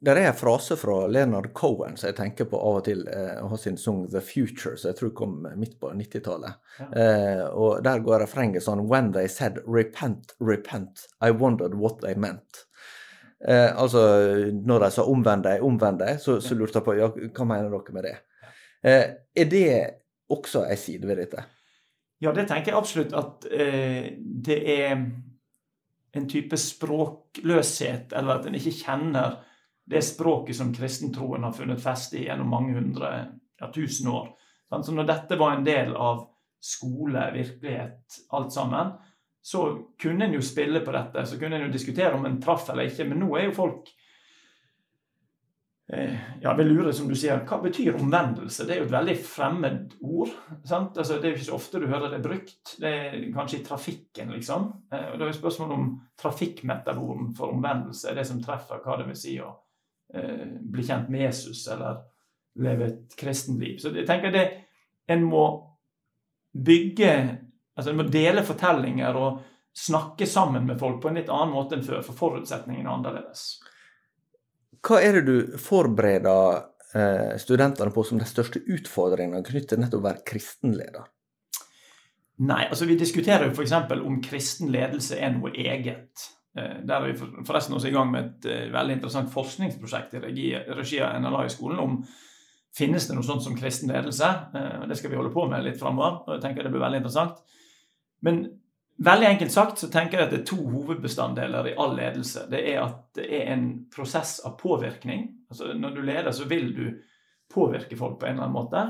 Det 0.00 0.12
er 0.12 0.28
en 0.28 0.34
frase 0.34 0.76
fra 0.78 1.06
Leonard 1.10 1.52
Cohen 1.52 1.96
som 1.98 2.06
jeg 2.06 2.16
tenker 2.20 2.46
på 2.46 2.58
av 2.62 2.76
og 2.78 2.84
til. 2.86 3.00
Eh, 3.10 3.40
har 3.50 3.58
sin 3.58 3.76
sang 3.76 4.04
'The 4.06 4.20
Future', 4.22 4.76
som 4.76 4.92
jeg 4.92 4.98
tror 5.00 5.10
kom 5.10 5.48
midt 5.58 5.74
på 5.80 5.90
90-tallet. 5.90 6.54
Ja. 6.78 6.86
Eh, 7.02 7.44
og 7.48 7.82
Der 7.82 7.98
går 7.98 8.22
refrenget 8.22 8.62
sånn 8.62 8.86
'When 8.86 9.12
they 9.12 9.26
said 9.26 9.58
repent, 9.66 10.36
repent, 10.40 11.06
I 11.20 11.30
wondered 11.30 11.74
what 11.74 12.00
they 12.00 12.14
meant'. 12.14 12.64
Eh, 13.48 13.74
altså, 13.74 13.98
når 14.52 14.78
de 14.80 14.90
sa 14.90 15.02
'omvend 15.02 15.42
deg, 15.42 15.62
omvend 15.62 15.98
deg', 15.98 16.20
så, 16.20 16.40
så 16.40 16.54
lurte 16.54 16.78
jeg 16.78 16.84
på 16.84 16.96
ja, 16.98 17.08
hva 17.08 17.44
mener 17.44 17.70
dere 17.70 17.92
med 17.92 18.02
det. 18.02 18.16
Eh, 18.84 19.04
er 19.34 19.44
det 19.44 19.90
også 20.30 20.62
en 20.70 20.76
side 20.76 21.06
ved 21.06 21.16
dette? 21.16 21.42
Ja, 22.18 22.32
det 22.34 22.48
tenker 22.48 22.72
jeg 22.72 22.78
absolutt 22.78 23.14
at 23.14 23.46
eh, 23.50 24.08
det 24.18 24.58
er 24.74 24.94
en 26.18 26.26
type 26.30 26.56
språkløshet, 26.58 28.14
eller 28.16 28.38
at 28.38 28.48
en 28.48 28.56
ikke 28.58 28.74
kjenner 28.80 29.36
det 29.88 30.02
språket 30.04 30.58
som 30.58 30.72
kristentroen 30.74 31.46
har 31.46 31.54
funnet 31.56 31.82
feste 31.82 32.18
i 32.18 32.26
gjennom 32.26 32.50
mange 32.50 32.74
hundre, 32.76 33.12
ja, 33.60 33.70
tusen 33.72 34.10
år. 34.12 34.32
Så 34.68 34.92
når 34.92 35.06
dette 35.08 35.38
var 35.40 35.54
en 35.54 35.64
del 35.64 35.94
av 35.96 36.26
skole, 36.60 37.22
virkelighet, 37.32 38.18
alt 38.36 38.52
sammen, 38.52 38.92
så 39.42 39.62
kunne 40.00 40.26
en 40.26 40.34
jo 40.36 40.42
spille 40.44 40.82
på 40.84 40.92
dette. 40.92 41.24
Så 41.26 41.38
kunne 41.40 41.56
en 41.56 41.68
jo 41.68 41.72
diskutere 41.72 42.12
om 42.18 42.26
en 42.28 42.40
traff 42.42 42.68
eller 42.68 42.90
ikke. 42.90 43.06
Men 43.08 43.22
nå 43.22 43.30
er 43.38 43.46
jo 43.46 43.56
folk 43.56 43.88
ja, 46.40 46.52
vi 46.54 46.64
lurer, 46.64 46.92
som 46.92 47.08
du 47.08 47.14
sier, 47.16 47.38
Hva 47.48 47.62
betyr 47.62 47.96
omvendelse? 47.96 48.66
Det 48.68 48.74
er 48.74 48.82
jo 48.82 48.88
et 48.90 48.92
veldig 48.92 49.14
fremmed 49.24 49.94
ord. 50.04 50.34
sant? 50.68 50.98
Altså, 50.98 51.16
det 51.16 51.24
er 51.24 51.32
jo 51.32 51.38
ikke 51.38 51.46
så 51.46 51.56
ofte 51.56 51.80
du 51.80 51.86
hører 51.88 52.12
det 52.12 52.20
brukt. 52.24 52.74
Det 52.80 52.90
er 52.90 53.16
kanskje 53.32 53.62
i 53.62 53.64
trafikken, 53.64 54.34
liksom. 54.36 54.68
Eh, 54.92 55.06
og 55.12 55.16
Det 55.16 55.24
er 55.24 55.32
jo 55.32 55.38
spørsmål 55.38 55.72
om 55.72 55.88
trafikkmetaboren 56.20 57.32
for 57.36 57.54
omvendelse 57.56 58.12
det 58.14 58.26
som 58.28 58.42
treffer 58.42 58.82
hva 58.84 58.98
det 59.00 59.08
vil 59.08 59.16
si 59.16 59.38
å 59.40 59.48
eh, 60.14 60.44
bli 60.60 60.84
kjent 60.84 61.08
med 61.08 61.24
Jesus 61.24 61.64
eller 61.72 62.02
leve 62.60 62.90
et 62.90 63.16
kristenliv. 63.16 63.78
Så 63.80 63.94
jeg 63.94 64.06
tenker 64.06 64.34
det 64.34 64.46
en 65.08 65.24
må 65.24 65.46
bygge 66.52 67.12
altså 67.78 67.92
En 67.92 68.00
må 68.00 68.08
dele 68.10 68.42
fortellinger 68.42 69.14
og 69.14 69.42
snakke 69.76 70.26
sammen 70.26 70.64
med 70.66 70.80
folk 70.80 70.96
på 71.02 71.12
en 71.12 71.20
litt 71.20 71.28
annen 71.30 71.52
måte 71.54 71.76
enn 71.76 71.84
før, 71.86 72.00
for 72.02 72.18
forutsetningene 72.18 72.88
er 72.88 72.96
annerledes. 72.96 73.44
Hva 74.84 75.00
er 75.02 75.18
det 75.18 75.24
du 75.26 75.58
forbereder 75.60 76.60
eh, 76.94 77.36
studentene 77.40 77.92
på 77.94 78.04
som 78.06 78.20
de 78.20 78.26
største 78.28 78.62
utfordringene 78.62 79.44
knyttet 79.46 79.74
til 79.74 79.82
nettopp 79.82 80.02
å 80.02 80.08
være 80.08 80.26
kristenleder? 80.28 81.08
Nei, 82.48 82.64
altså 82.68 82.86
Vi 82.86 82.98
diskuterer 82.98 83.48
jo 83.48 83.54
f.eks. 83.56 83.74
om 83.98 84.20
kristen 84.22 84.70
ledelse 84.70 85.18
er 85.18 85.34
noe 85.34 85.50
eget. 85.50 86.28
Eh, 86.54 86.78
der 86.86 87.00
er 87.00 87.10
vi 87.10 87.44
forresten 87.46 87.74
også 87.74 87.90
i 87.90 87.96
gang 87.96 88.12
med 88.12 88.28
et 88.28 88.48
uh, 88.50 88.72
veldig 88.76 88.98
interessant 88.98 89.32
forskningsprosjekt 89.34 90.14
i 90.20 90.22
regi, 90.22 91.02
av 91.02 91.18
NLA-skolen 91.18 91.82
om 91.82 92.00
finnes 92.78 93.08
det 93.08 93.16
noe 93.16 93.26
sånt 93.26 93.42
som 93.42 93.56
kristen 93.58 93.90
ledelse. 93.90 94.28
Det 94.86 94.96
skal 94.98 95.10
vi 95.10 95.16
holde 95.18 95.32
på 95.34 95.48
med 95.50 95.64
litt 95.64 95.80
framover. 95.80 96.20
jeg 96.36 96.42
tenker 96.44 96.62
det 96.62 96.70
blir 96.70 96.84
veldig 96.84 97.00
interessant. 97.00 97.40
Men 98.22 98.44
veldig 98.98 99.26
enkelt 99.28 99.52
sagt 99.54 99.82
så 99.82 99.88
tenker 99.92 100.18
jeg 100.18 100.28
at 100.28 100.32
det 100.34 100.40
er 100.42 100.48
to 100.50 100.58
hovedbestanddeler 100.62 101.70
i 101.70 101.76
all 101.80 101.94
ledelse. 101.98 102.46
Det 102.50 102.62
er 102.72 102.80
at 102.84 103.02
det 103.18 103.28
er 103.40 103.52
en 103.54 103.68
prosess 103.94 104.38
av 104.46 104.56
påvirkning. 104.60 105.28
Altså 105.50 105.72
Når 105.74 105.94
du 105.94 106.02
leder, 106.02 106.30
så 106.32 106.48
vil 106.50 106.72
du 106.76 106.86
påvirke 107.54 107.96
folk 107.96 108.18
på 108.20 108.26
en 108.26 108.36
eller 108.36 108.48
annen 108.48 108.56
måte. 108.58 108.82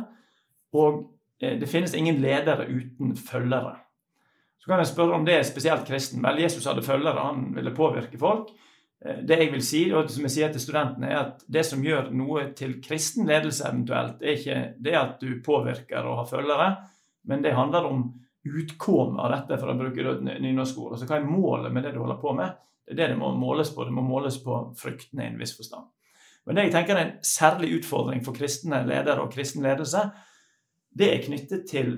Og 0.75 1.05
eh, 1.41 1.59
det 1.61 1.71
finnes 1.71 1.95
ingen 1.95 2.23
ledere 2.23 2.67
uten 2.67 3.17
følgere. 3.17 3.77
Så 4.59 4.71
kan 4.71 4.83
jeg 4.83 4.91
spørre 4.91 5.15
om 5.17 5.27
det 5.27 5.37
er 5.39 5.47
spesielt 5.47 5.87
kristen. 5.87 6.23
Vel, 6.25 6.43
Jesus 6.43 6.67
hadde 6.67 6.83
følgere, 6.83 7.29
han 7.31 7.53
ville 7.55 7.77
påvirke 7.77 8.19
folk. 8.21 8.51
Eh, 9.05 9.21
det 9.29 9.39
jeg 9.39 9.53
vil 9.53 9.65
si, 9.65 9.83
og 9.93 10.11
som 10.11 10.27
jeg 10.27 10.35
sier 10.35 10.55
til 10.55 10.65
studentene, 10.65 11.13
er 11.13 11.21
at 11.21 11.45
det 11.47 11.65
som 11.69 11.85
gjør 11.85 12.11
noe 12.17 12.49
til 12.59 12.79
kristen 12.85 13.29
ledelse 13.29 13.69
eventuelt, 13.69 14.23
er 14.23 14.41
ikke 14.41 14.63
det 14.85 14.97
at 14.99 15.21
du 15.23 15.39
påvirker 15.45 16.09
og 16.09 16.23
har 16.23 16.33
følgere, 16.33 16.71
men 17.29 17.45
det 17.45 17.55
handler 17.55 17.87
om 17.87 18.09
utkommet 18.45 19.21
av 19.25 19.33
dette, 19.35 19.59
for 19.59 19.73
å 19.73 19.77
bruke 19.79 20.05
et 20.13 20.25
nynorskord. 20.43 20.95
Altså 20.95 21.09
hva 21.09 21.19
er 21.19 21.29
målet 21.29 21.75
med 21.75 21.85
det 21.85 21.95
du 21.95 22.03
holder 22.03 22.21
på 22.23 22.35
med? 22.39 22.59
Det 22.87 22.95
er 22.95 23.01
det 23.03 23.09
det 23.13 23.21
må 23.21 23.33
måles 23.37 23.71
på. 23.75 23.85
Det 23.85 23.95
må 23.95 24.05
måles 24.07 24.39
på 24.45 24.61
fryktene 24.79 25.27
i 25.27 25.33
en 25.33 25.41
viss 25.41 25.57
forstand. 25.57 25.91
Men 26.47 26.57
det 26.57 26.69
jeg 26.69 26.77
tenker 26.79 26.97
er 26.97 27.05
en 27.05 27.17
særlig 27.27 27.75
utfordring 27.81 28.23
for 28.25 28.37
kristne 28.37 28.81
ledere 28.89 29.21
og 29.21 29.33
kristen 29.35 29.67
ledelse, 29.67 30.07
det 30.99 31.11
er 31.13 31.25
knyttet 31.27 31.67
til 31.69 31.91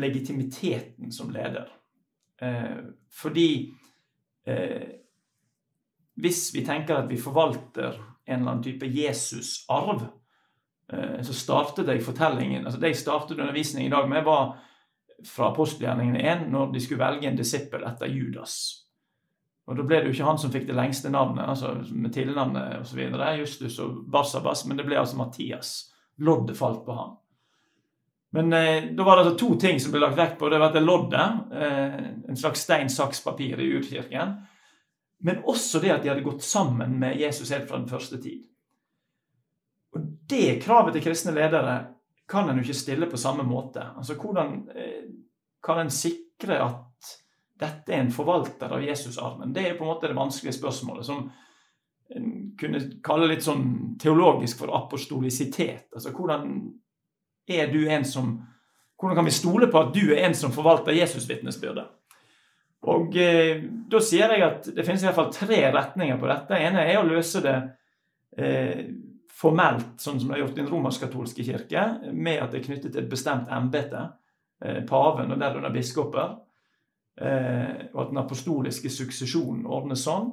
legitimiteten 0.00 1.12
som 1.12 1.28
leder. 1.34 1.68
Eh, 2.40 2.80
fordi 3.12 3.48
eh, 4.48 4.88
hvis 6.14 6.48
vi 6.54 6.64
tenker 6.66 7.02
at 7.02 7.10
vi 7.10 7.20
forvalter 7.20 7.92
en 8.24 8.40
eller 8.40 8.54
annen 8.54 8.64
type 8.64 8.88
Jesus-arv, 8.88 10.06
eh, 10.92 11.20
så 11.22 11.36
startet 11.36 11.90
jeg 11.92 12.04
fortellingen 12.04 12.64
altså 12.64 12.80
Det 12.80 12.94
jeg 12.94 13.02
startet 13.02 13.38
undervisningen 13.38 13.92
i 13.92 13.94
dag 13.94 14.08
med, 14.08 14.24
var 14.24 14.56
fra 15.26 15.50
apostelgjerningen 15.50 16.16
1, 16.16 16.48
når 16.52 16.72
de 16.72 16.80
skulle 16.82 17.04
velge 17.04 17.28
en 17.28 17.38
disippel 17.38 17.84
etter 17.86 18.10
Judas. 18.10 18.56
Og 19.64 19.76
Da 19.78 19.84
ble 19.86 20.00
det 20.00 20.10
jo 20.10 20.16
ikke 20.18 20.28
han 20.28 20.40
som 20.40 20.52
fikk 20.52 20.66
det 20.68 20.76
lengste 20.76 21.10
navnet, 21.12 21.46
altså 21.48 21.72
med 21.90 22.12
tilnavnet 22.12 22.82
osv., 22.82 23.00
Justus 23.38 23.78
og 23.80 24.02
Barsabas, 24.12 24.66
men 24.68 24.76
det 24.76 24.84
ble 24.84 24.98
altså 25.00 25.16
Mattias. 25.16 25.74
Loddet 26.18 26.58
falt 26.58 26.84
på 26.84 26.96
ham. 26.96 27.14
Men 28.34 28.52
eh, 28.52 28.90
da 28.92 29.06
var 29.06 29.16
det 29.16 29.24
altså 29.24 29.38
to 29.38 29.54
ting 29.62 29.80
som 29.80 29.92
ble 29.94 30.02
lagt 30.02 30.18
vekt 30.18 30.38
på. 30.38 30.48
Det 30.50 30.58
var 30.58 30.72
at 30.72 30.76
det 30.76 30.82
loddet, 30.82 31.54
eh, 31.54 32.00
en 32.28 32.38
slags 32.38 32.64
stein, 32.66 32.90
saks, 32.90 33.22
papir 33.24 33.60
i 33.62 33.70
urkirken. 33.78 34.34
Men 35.24 35.44
også 35.48 35.80
det 35.80 35.92
at 35.94 36.02
de 36.02 36.10
hadde 36.10 36.26
gått 36.26 36.42
sammen 36.44 36.98
med 36.98 37.16
Jesus 37.20 37.52
helt 37.54 37.68
fra 37.68 37.78
den 37.78 37.88
første 37.88 38.18
tid. 38.20 38.42
Og 39.94 40.10
Det 40.28 40.58
kravet 40.64 40.96
til 40.96 41.04
kristne 41.04 41.34
ledere 41.36 41.76
kan 42.28 42.48
en 42.48 42.58
jo 42.58 42.64
ikke 42.64 42.78
stille 42.78 43.08
på 43.10 43.20
samme 43.20 43.44
måte. 43.46 43.84
Altså 43.96 44.16
Hvordan 44.20 44.56
eh, 44.76 45.08
kan 45.64 45.80
en 45.80 45.92
sikre 45.92 46.60
at 46.64 47.10
dette 47.60 47.92
er 47.92 48.02
en 48.02 48.12
forvalter 48.12 48.72
av 48.72 48.84
Jesusarmen? 48.84 49.52
Det 49.54 49.66
er 49.68 49.76
på 49.78 49.84
en 49.84 49.92
måte 49.92 50.10
det 50.10 50.18
vanskelige 50.18 50.58
spørsmålet, 50.58 51.06
som 51.06 51.28
en 52.14 52.30
kunne 52.60 52.80
kalle 53.04 53.28
litt 53.30 53.44
sånn 53.44 53.94
teologisk 54.00 54.60
for 54.60 54.74
apostolisitet. 54.76 55.88
Altså 55.94 56.12
hvordan 56.12 56.58
er 57.48 57.70
du 57.72 57.86
en 57.88 58.04
som 58.08 58.34
Hvordan 58.94 59.18
kan 59.18 59.26
vi 59.26 59.32
stole 59.34 59.66
på 59.68 59.80
at 59.80 59.88
du 59.92 60.12
er 60.14 60.20
en 60.28 60.36
som 60.38 60.52
forvalter 60.54 60.94
Jesusvitnesbyrdet? 60.94 61.88
Og 62.88 63.16
eh, 63.18 63.64
da 63.90 64.00
sier 64.00 64.30
jeg 64.32 64.44
at 64.46 64.68
det 64.70 64.84
finnes 64.86 65.02
i 65.02 65.08
hvert 65.08 65.18
fall 65.18 65.32
tre 65.34 65.58
retninger 65.74 66.20
på 66.20 66.28
dette. 66.30 66.52
Den 66.52 66.68
ene 66.68 66.84
er 66.86 67.00
å 67.00 67.08
løse 67.08 67.42
det 67.44 67.56
eh, 68.38 68.84
formelt, 69.34 69.96
sånn 69.98 70.20
som 70.20 70.30
det 70.30 70.38
er 70.38 70.44
gjort 70.44 70.58
i 70.58 70.62
den 70.62 70.70
romersk-katolske 70.70 71.46
kirke, 71.46 71.84
med 72.12 72.42
at 72.42 72.52
det 72.52 72.60
er 72.60 72.66
knyttet 72.68 72.92
til 72.94 73.02
et 73.02 73.10
bestemt 73.10 73.50
embete, 73.52 74.06
eh, 74.64 74.82
paven 74.86 75.34
og 75.34 75.40
derunder 75.40 75.74
biskoper. 75.74 76.36
Eh, 77.20 77.90
og 77.92 78.00
at 78.02 78.08
den 78.10 78.18
apostoliske 78.18 78.90
suksesjonen 78.90 79.66
ordnes 79.70 80.02
sånn. 80.02 80.32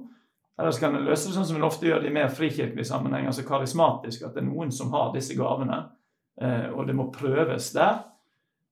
Ellers 0.60 0.80
kan 0.82 0.96
en 0.96 1.06
løse 1.06 1.30
det 1.30 1.36
sånn 1.36 1.46
som 1.46 1.58
en 1.58 1.68
ofte 1.68 1.86
gjør 1.86 2.02
det 2.02 2.10
i 2.10 2.14
mer 2.14 2.30
frikirkelig 2.34 2.86
sammenheng, 2.90 3.28
altså 3.30 3.46
karismatisk, 3.46 4.24
at 4.26 4.34
det 4.34 4.42
er 4.42 4.48
noen 4.48 4.72
som 4.74 4.90
har 4.94 5.14
disse 5.14 5.38
gavene, 5.38 5.78
eh, 6.42 6.70
og 6.74 6.88
det 6.88 6.96
må 6.98 7.12
prøves 7.14 7.72
der. 7.74 8.04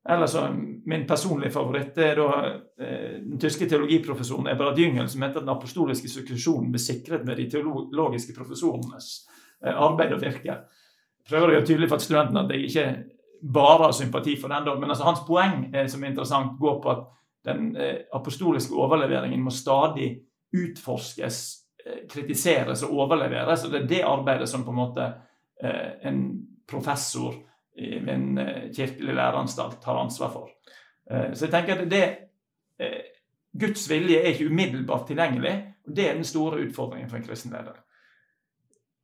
Eller 0.10 0.28
så 0.28 0.48
Min 0.86 1.06
personlige 1.06 1.52
favoritt 1.52 1.98
er 1.98 2.16
da 2.16 2.62
den 2.78 3.38
tyske 3.38 3.68
teologiprofessoren 3.70 4.48
Eberhard 4.48 4.78
Jüngel, 4.80 5.08
som 5.08 5.20
mente 5.20 5.38
at 5.38 5.44
den 5.46 5.54
apostoliske 5.54 6.10
suksesjonen 6.10 6.72
ble 6.72 6.80
sikret 6.80 7.26
med 7.26 7.38
de 7.38 7.50
teologiske 7.52 8.34
professorenes 8.34 9.28
arbeid 9.63 10.13
og 10.16 10.22
virke. 10.22 10.56
Prøver 11.30 11.50
å 11.50 11.56
gjøre 11.58 11.68
tydelig 11.68 11.89
for 11.92 12.04
studentene 12.04 12.46
at 12.46 12.51
jeg 12.54 12.70
ikke 12.70 12.86
bare 13.54 13.88
har 13.88 13.96
sympati 13.96 14.36
for 14.39 14.51
den, 14.51 14.68
men 14.80 14.89
altså 14.89 15.08
hans 15.08 15.24
poeng 15.28 15.66
som 15.92 16.04
er 16.04 16.12
interessant, 16.12 16.58
går 16.60 16.80
på 16.84 16.92
at 16.92 17.04
den 17.46 17.75
eh, 17.75 17.96
apostoliske 18.13 18.75
overleveringen 18.75 19.42
må 19.44 19.51
stadig 19.54 20.12
utforskes, 20.56 21.42
eh, 21.86 22.01
kritiseres 22.12 22.84
og 22.84 22.98
overleveres. 23.06 23.66
og 23.66 23.72
Det 23.72 23.82
er 23.82 23.92
det 23.94 24.01
arbeidet 24.04 24.50
som 24.50 24.66
på 24.66 24.74
en 24.74 24.82
måte 24.82 25.08
eh, 25.63 25.92
en 26.10 26.24
professor 26.68 27.36
ved 27.80 28.10
en 28.12 28.39
kirkelig 28.75 29.13
læreranstalt 29.16 29.84
har 29.88 29.98
ansvar 30.01 30.32
for. 30.34 30.50
Så 31.08 31.46
jeg 31.46 31.51
tenker 31.54 31.80
at 31.80 31.86
det, 31.88 32.01
Guds 33.56 33.86
vilje 33.88 34.18
er 34.20 34.34
ikke 34.34 34.50
umiddelbart 34.51 35.06
tilgjengelig. 35.08 35.54
og 35.88 35.96
Det 35.96 36.10
er 36.10 36.18
den 36.18 36.28
store 36.28 36.60
utfordringen 36.66 37.08
for 37.10 37.18
en 37.18 37.24
kristen 37.24 37.54
leder. 37.56 37.80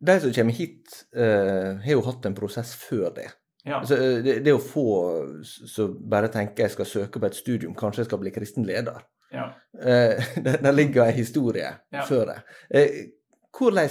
De 0.03 0.19
som 0.19 0.33
kommer 0.35 0.53
hit, 0.53 0.91
har 1.15 1.91
jo 1.91 2.01
hatt 2.03 2.25
en 2.27 2.35
prosess 2.35 2.73
før 2.75 3.13
det. 3.15 3.29
Ja. 3.65 3.79
Altså, 3.79 3.95
eh, 3.97 4.23
det, 4.23 4.39
det, 4.45 4.53
å 4.53 4.61
få 4.61 4.89
så 5.41 5.87
bare 5.89 6.29
tenker 6.33 6.67
jeg 6.67 6.75
skal 6.75 6.89
søke 6.89 7.21
på 7.21 7.29
et 7.29 7.37
studium, 7.37 7.73
kanskje 7.77 8.03
jeg 8.03 8.11
skal 8.11 8.21
bli 8.21 8.33
kristen 8.35 8.67
leder. 8.67 9.01
Ja. 9.33 9.47
Eh, 9.81 10.21
der, 10.45 10.71
ligger 10.71 11.07
en 11.07 11.17
historie 11.17 11.71
ja. 11.73 12.03
før 12.05 12.29
det. 12.29 12.37
Eh, 12.69 12.99
hvordan 13.55 13.89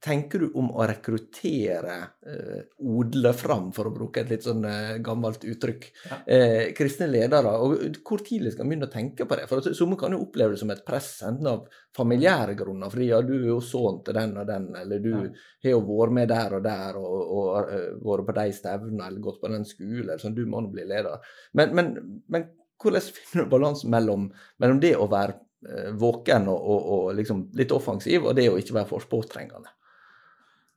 tenker 0.00 0.40
du 0.40 0.46
om 0.56 0.70
å 0.72 0.84
rekruttere 0.88 1.96
eh, 2.24 2.60
odle 2.88 3.32
fram, 3.36 3.68
for 3.76 3.90
å 3.90 3.92
bruke 3.92 4.22
et 4.22 4.30
litt 4.32 4.46
sånn 4.46 4.64
eh, 4.64 4.94
gammelt 5.04 5.42
uttrykk, 5.44 5.86
ja. 6.08 6.18
eh, 6.24 6.70
kristne 6.76 7.08
ledere? 7.10 7.52
Og 7.60 7.98
hvor 8.06 8.22
tidlig 8.24 8.54
skal 8.54 8.64
man 8.64 8.72
begynne 8.72 8.88
å 8.88 8.94
tenke 8.94 9.26
på 9.28 9.36
det? 9.36 9.44
For 9.50 9.66
Noen 9.68 9.98
kan 10.00 10.16
jo 10.16 10.22
oppleve 10.24 10.54
det 10.54 10.62
som 10.62 10.72
et 10.72 10.80
press, 10.86 11.10
enten 11.28 11.50
av 11.52 11.66
familiære 11.96 12.54
grunner, 12.56 12.92
fordi 12.92 13.10
ja, 13.10 13.18
du 13.26 13.34
er 13.36 13.50
jo 13.50 13.58
sønnen 13.64 14.00
til 14.06 14.16
den 14.16 14.32
og 14.40 14.48
den, 14.48 14.68
eller 14.80 15.02
du 15.04 15.10
ja. 15.10 15.24
har 15.66 15.74
jo 15.74 15.82
vært 15.90 16.16
med 16.16 16.32
der 16.32 16.56
og 16.56 16.64
der 16.64 17.00
og, 17.00 17.10
og, 17.18 17.34
og 17.34 17.74
uh, 17.74 17.90
vært 18.06 18.30
på 18.30 18.36
de 18.38 18.46
stevnene 18.56 19.08
eller 19.10 19.24
gått 19.26 19.40
på 19.42 19.50
den 19.52 19.68
skolen, 19.68 20.14
sånn, 20.22 20.36
du 20.38 20.46
må 20.48 20.62
nå 20.64 20.70
bli 20.72 20.86
leder. 20.88 21.34
Men, 21.58 21.74
men, 21.76 21.92
men, 22.32 22.48
hvordan 22.80 23.04
finner 23.04 23.44
du 23.44 23.52
balansen 23.52 23.92
mellom, 23.92 24.30
mellom, 24.62 24.80
det 24.80 24.94
å 24.96 25.10
være 25.12 25.36
uh, 25.68 25.92
våken 26.00 26.48
og, 26.48 26.80
og 26.96 27.12
liksom 27.20 27.50
litt 27.60 27.76
offensiv, 27.76 28.30
og 28.30 28.38
det 28.38 28.48
å 28.48 28.56
ikke 28.62 28.78
være 28.78 28.90
for 28.94 29.10
påtrengende? 29.10 29.74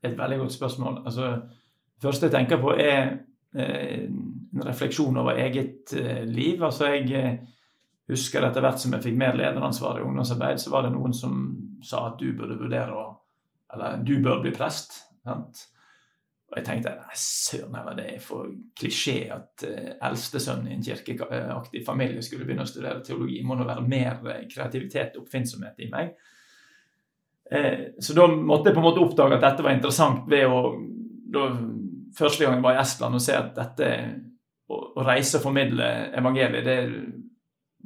Et 0.03 0.17
veldig 0.17 0.37
godt 0.43 0.53
spørsmål. 0.53 1.01
Altså, 1.05 1.31
det 1.95 2.07
første 2.07 2.25
jeg 2.25 2.35
tenker 2.35 2.61
på, 2.61 2.75
er 2.79 3.17
eh, 3.55 4.03
en 4.03 4.67
refleksjon 4.67 5.17
over 5.17 5.39
eget 5.39 5.93
eh, 5.97 6.23
liv. 6.27 6.63
Altså, 6.63 6.91
jeg 6.91 7.11
eh, 7.17 7.37
husker 8.11 8.45
etter 8.45 8.63
hvert 8.63 8.81
som 8.81 8.93
jeg 8.95 9.05
fikk 9.05 9.19
mer 9.19 9.37
lederansvar 9.39 9.99
i 9.99 10.05
ungdomsarbeid, 10.05 10.59
så 10.61 10.73
var 10.73 10.85
det 10.85 10.95
noen 10.95 11.15
som 11.15 11.43
sa 11.83 12.07
at 12.09 12.19
du 12.19 12.31
burde 12.37 12.59
vurdere 12.59 12.95
å 12.95 13.11
Eller 13.73 14.03
du 14.05 14.19
bør 14.21 14.43
bli 14.43 14.51
prest. 14.53 14.91
Sant? 15.25 15.63
Og 16.51 16.59
jeg 16.59 16.65
tenkte 16.67 16.91
søren 17.17 17.73
heller, 17.73 17.95
det 17.97 18.03
er 18.05 18.19
for 18.21 18.51
klisjé 18.77 19.31
at 19.33 19.63
uh, 19.65 19.95
eldstesønnen 20.09 20.67
i 20.67 20.75
en 20.75 20.83
kirkeaktig 20.85 21.81
familie 21.87 22.21
skulle 22.21 22.45
begynne 22.45 22.67
å 22.67 22.69
studere 22.69 23.01
teologi. 23.01 23.39
Det 23.39 23.47
må 23.49 23.57
nå 23.57 23.65
være 23.65 23.87
mer 23.87 24.19
kreativitet 24.51 25.17
og 25.17 25.23
oppfinnsomhet 25.23 25.81
i 25.81 25.89
meg. 25.89 26.13
Eh, 27.51 27.79
så 27.99 28.13
da 28.13 28.27
måtte 28.27 28.69
jeg 28.69 28.77
på 28.77 28.81
en 28.81 28.87
måte 28.87 29.01
oppdage 29.03 29.37
at 29.37 29.43
dette 29.43 29.65
var 29.65 29.75
interessant 29.75 30.27
ved 30.31 30.47
å 30.47 30.65
da, 31.33 31.47
Første 32.13 32.45
gang 32.45 32.59
jeg 32.59 32.61
var 32.61 32.75
i 32.75 32.81
Estland 32.83 33.17
og 33.17 33.21
se 33.25 33.33
at 33.33 33.55
dette 33.57 33.85
å, 34.69 34.75
å 35.01 35.01
reise 35.01 35.39
og 35.39 35.47
formidle 35.47 35.87
evangeliet, 36.13 36.67
det 36.67 36.75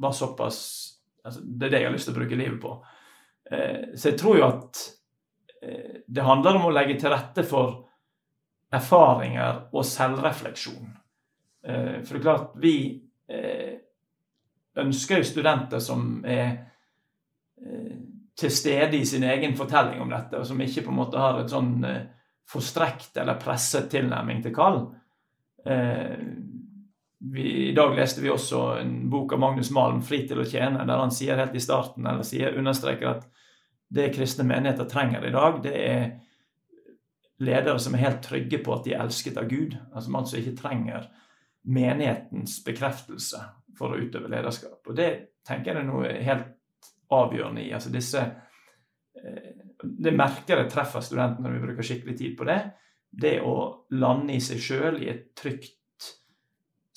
var 0.04 0.12
såpass 0.12 0.58
altså, 1.24 1.46
Det 1.48 1.70
er 1.70 1.72
det 1.72 1.80
jeg 1.80 1.88
har 1.88 1.96
lyst 1.96 2.10
til 2.10 2.16
å 2.18 2.18
bruke 2.18 2.40
livet 2.40 2.58
på. 2.60 2.74
Eh, 3.48 3.96
så 3.96 4.12
jeg 4.12 4.20
tror 4.20 4.36
jo 4.42 4.50
at 4.50 4.82
eh, 5.64 6.04
det 6.04 6.28
handler 6.28 6.60
om 6.60 6.68
å 6.68 6.74
legge 6.76 6.98
til 7.00 7.16
rette 7.16 7.48
for 7.48 7.78
erfaringer 8.76 9.70
og 9.72 9.88
selvrefleksjon. 9.88 10.92
For 11.68 12.12
det 12.12 12.20
er 12.20 12.24
klart, 12.24 12.50
vi 12.60 12.74
ønsker 14.80 15.22
jo 15.22 15.28
studenter 15.28 15.80
som 15.84 16.20
er 16.28 16.52
til 18.38 18.54
stede 18.54 18.98
i 18.98 19.06
sin 19.06 19.26
egen 19.26 19.56
fortelling 19.58 20.02
om 20.02 20.12
dette, 20.14 20.38
og 20.38 20.46
som 20.46 20.62
ikke 20.62 20.84
på 20.86 20.94
en 20.94 21.00
måte 21.00 21.22
har 21.22 21.40
et 21.42 21.52
sånn 21.52 21.74
eh, 21.88 22.04
forstrekt 22.48 23.18
eller 23.18 23.40
presset 23.42 23.90
tilnærming 23.92 24.44
til 24.46 24.54
kall. 24.56 24.84
Eh, 25.66 26.20
vi, 27.34 27.48
I 27.70 27.74
dag 27.76 27.96
leste 27.98 28.22
vi 28.22 28.30
også 28.30 28.62
en 28.84 28.94
bok 29.10 29.34
av 29.34 29.42
Magnus 29.42 29.72
Malm, 29.74 30.04
'Fri 30.06 30.22
til 30.28 30.44
å 30.44 30.46
tjene', 30.46 30.86
der 30.86 31.02
han 31.02 31.12
sier 31.12 31.40
helt 31.40 31.56
i 31.58 31.64
starten, 31.64 32.06
eller 32.06 32.24
sier, 32.24 32.58
understreker 32.58 33.10
at 33.16 33.28
det 33.90 34.12
kristne 34.16 34.46
menigheter 34.46 34.86
trenger 34.90 35.26
i 35.26 35.34
dag, 35.34 35.62
det 35.64 35.76
er 35.76 36.04
ledere 37.40 37.80
som 37.80 37.96
er 37.96 38.06
helt 38.06 38.22
trygge 38.26 38.60
på 38.64 38.74
at 38.76 38.86
de 38.86 38.94
er 38.94 39.02
elsket 39.06 39.38
av 39.40 39.48
Gud. 39.50 39.78
Altså 39.94 40.12
man 40.14 40.28
som 40.28 40.40
ikke 40.40 40.58
trenger 40.58 41.08
menighetens 41.68 42.60
bekreftelse 42.66 43.42
for 43.78 43.94
å 43.94 44.00
utøve 44.02 44.32
lederskap. 44.32 44.80
Og 44.88 44.98
det 44.98 45.10
tenker 45.48 45.74
jeg 45.74 45.82
er 45.82 45.88
noe 45.88 46.14
helt 46.28 46.57
avgjørende 47.14 47.64
i. 47.64 47.72
altså 47.74 47.94
disse 47.94 48.24
eh, 48.24 49.56
Det 49.84 50.14
merker 50.16 50.64
jeg 50.64 50.72
treffer 50.72 51.06
studentene 51.06 51.48
når 51.48 51.58
vi 51.58 51.66
bruker 51.66 51.90
skikkelig 51.90 52.18
tid 52.18 52.38
på 52.38 52.48
det. 52.50 52.62
Det 53.08 53.40
å 53.42 53.58
lande 53.96 54.36
i 54.36 54.44
seg 54.44 54.62
sjøl 54.62 55.02
i 55.04 55.12
et 55.12 55.30
trygt 55.38 55.78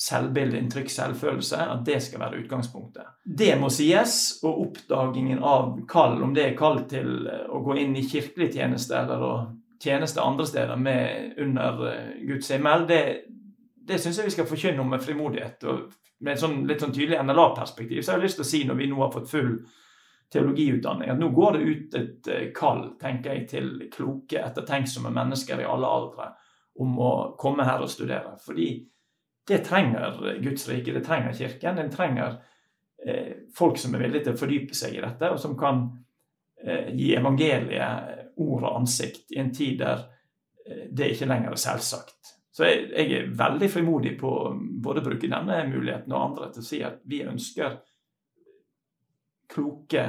selvbilde, 0.00 0.56
en 0.58 0.70
trygg 0.72 0.88
selvfølelse, 0.90 1.58
at 1.74 1.82
det 1.84 1.98
skal 2.02 2.22
være 2.22 2.40
utgangspunktet. 2.40 3.08
Det 3.24 3.52
må 3.60 3.68
sies, 3.72 4.14
og 4.48 4.62
oppdagingen 4.64 5.42
av 5.44 5.74
kall, 5.88 6.22
om 6.24 6.32
det 6.36 6.46
er 6.46 6.56
kall 6.58 6.86
til 6.88 7.28
å 7.28 7.60
gå 7.64 7.76
inn 7.82 7.92
i 8.00 8.06
kirkelig 8.08 8.48
tjeneste 8.54 8.96
eller 8.96 9.24
å 9.26 9.34
tjeneste 9.80 10.24
andre 10.24 10.46
steder 10.48 10.80
med 10.80 11.36
under 11.40 11.84
eh, 11.90 12.08
Guds 12.28 12.48
himmel, 12.52 12.86
det, 12.88 13.02
det 13.88 14.00
syns 14.00 14.20
jeg 14.20 14.30
vi 14.30 14.34
skal 14.38 14.48
forkynne 14.48 14.80
om 14.80 14.90
med 14.92 15.04
frimodighet. 15.04 15.68
og 15.68 15.92
Med 16.20 16.34
et 16.34 16.42
sånn, 16.42 16.58
litt 16.68 16.80
sånn 16.84 16.96
tydelig 16.96 17.20
NLA-perspektiv 17.24 18.02
så 18.02 18.12
har 18.12 18.20
jeg 18.20 18.28
lyst 18.28 18.40
til 18.40 18.46
å 18.46 18.50
si, 18.50 18.64
når 18.68 18.80
vi 18.80 18.88
nå 18.90 19.00
har 19.00 19.12
fått 19.14 19.30
full 19.30 19.54
teologiutdanning, 20.32 21.10
at 21.10 21.18
nå 21.18 21.30
går 21.34 21.56
det 21.56 21.64
ut 21.64 21.96
et 21.98 22.30
eh, 22.30 22.46
kall, 22.54 22.84
tenker 23.00 23.34
jeg, 23.34 23.48
til 23.50 23.72
kloke, 23.92 24.38
ettertenksomme 24.38 25.10
mennesker 25.14 25.62
i 25.62 25.66
alle 25.68 25.90
aldre 25.90 26.30
om 26.80 26.98
å 27.02 27.12
komme 27.40 27.66
her 27.66 27.82
og 27.82 27.90
studere. 27.90 28.36
Fordi 28.44 28.70
det 29.48 29.64
trenger 29.66 30.38
Guds 30.42 30.68
rike, 30.68 30.94
det 30.94 31.04
trenger 31.04 31.34
Kirken. 31.34 31.76
Den 31.76 31.90
trenger 31.90 32.38
eh, 33.06 33.32
folk 33.56 33.78
som 33.78 33.94
er 33.94 34.04
villige 34.04 34.28
til 34.28 34.36
å 34.36 34.40
fordype 34.40 34.78
seg 34.78 34.96
i 34.96 35.02
dette, 35.02 35.32
og 35.32 35.40
som 35.42 35.56
kan 35.58 35.82
eh, 36.62 36.92
gi 36.94 37.12
evangeliet 37.18 38.20
ord 38.40 38.64
og 38.64 38.76
ansikt 38.82 39.34
i 39.34 39.40
en 39.42 39.52
tid 39.54 39.80
der 39.82 40.04
eh, 40.66 40.86
det 40.90 41.14
ikke 41.14 41.28
lenger 41.30 41.56
er 41.56 41.64
selvsagt. 41.64 42.36
Så 42.54 42.66
jeg, 42.66 42.90
jeg, 42.94 43.12
er 43.16 43.34
veldig 43.38 43.70
frimodig 43.72 44.16
på 44.20 44.30
både 44.82 45.02
å 45.02 45.06
bruke 45.06 45.28
denne 45.30 45.62
muligheten 45.70 46.12
og 46.12 46.24
andre 46.30 46.50
til 46.54 46.62
å 46.62 46.66
si 46.66 46.80
at 46.86 47.02
vi 47.08 47.22
ønsker 47.24 47.78
kloke, 49.50 50.04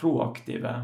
proaktive 0.00 0.74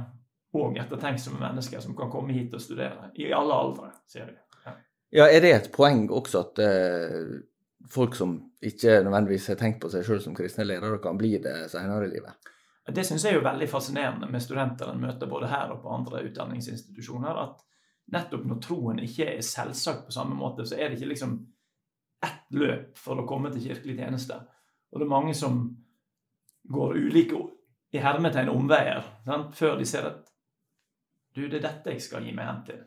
og 0.58 0.78
ettertenksomme 0.78 1.40
mennesker 1.40 1.82
som 1.82 1.96
kan 1.98 2.10
komme 2.10 2.34
hit 2.34 2.54
og 2.54 2.62
studere. 2.62 3.10
I 3.14 3.30
alle 3.34 3.54
aldre, 3.54 3.92
sier 4.10 4.26
vi. 4.30 4.36
Ja. 4.64 4.74
ja, 5.20 5.28
Er 5.30 5.44
det 5.44 5.52
et 5.54 5.70
poeng 5.74 6.08
også 6.10 6.42
at 6.42 6.62
uh, 6.64 7.36
folk 7.90 8.16
som 8.18 8.36
ikke 8.62 9.00
nødvendigvis 9.04 9.50
har 9.52 9.60
tenkt 9.60 9.80
på 9.82 9.90
seg 9.92 10.04
sjøl 10.06 10.22
som 10.24 10.34
kristne 10.36 10.66
ledere, 10.66 10.98
kan 11.02 11.18
bli 11.18 11.36
det 11.42 11.70
senere 11.72 12.08
i 12.08 12.14
livet? 12.16 12.50
Det 12.90 13.04
syns 13.06 13.24
jeg 13.24 13.36
er 13.36 13.38
jo 13.38 13.46
veldig 13.46 13.68
fascinerende 13.70 14.26
med 14.30 14.42
studenter 14.42 14.90
en 14.90 15.02
møter 15.02 15.30
både 15.30 15.50
her 15.50 15.70
og 15.70 15.82
på 15.84 15.92
andre 15.94 16.24
utdanningsinstitusjoner. 16.26 17.38
At 17.44 17.60
nettopp 18.10 18.46
når 18.48 18.60
troen 18.64 19.02
ikke 19.04 19.28
er 19.36 19.46
selvsagt 19.46 20.08
på 20.08 20.14
samme 20.16 20.34
måte, 20.34 20.66
så 20.66 20.74
er 20.74 20.88
det 20.88 20.98
ikke 20.98 21.12
liksom 21.12 21.36
ett 22.26 22.56
løp 22.58 22.98
for 22.98 23.20
å 23.20 23.26
komme 23.28 23.52
til 23.52 23.68
kirkelig 23.68 24.00
tjeneste. 24.00 24.40
Og 24.90 24.98
det 24.98 25.06
er 25.06 25.12
mange 25.14 25.36
som 25.38 25.62
går 26.70 26.98
ulike 26.98 27.38
i 27.92 28.02
hermetegn 28.02 28.52
omveier 28.52 29.02
sant? 29.24 29.54
før 29.56 29.78
de 29.78 29.86
ser 29.88 30.06
at 30.10 30.26
du, 31.34 31.46
det 31.46 31.60
er 31.60 31.66
dette 31.68 31.94
jeg 31.94 32.02
skal 32.02 32.24
gi 32.26 32.34
meg 32.34 32.48
hen 32.48 32.62
til. 32.66 32.80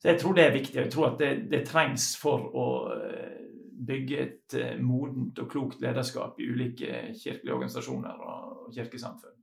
Så 0.00 0.08
jeg 0.08 0.20
tror 0.20 0.34
det 0.34 0.44
er 0.46 0.54
viktig. 0.54 0.78
og 0.78 0.84
Jeg 0.84 0.92
tror 0.92 1.08
at 1.10 1.18
det, 1.20 1.30
det 1.52 1.66
trengs 1.68 2.06
for 2.18 2.48
å 2.58 2.66
eh, 2.96 3.42
bygge 3.86 4.18
et 4.18 4.56
eh, 4.58 4.80
modent 4.80 5.38
og 5.42 5.50
klokt 5.52 5.84
lederskap 5.84 6.40
i 6.40 6.48
ulike 6.48 7.04
kirkelige 7.12 7.54
organisasjoner 7.54 8.24
og 8.24 8.72
kirkesamfunn. 8.74 9.36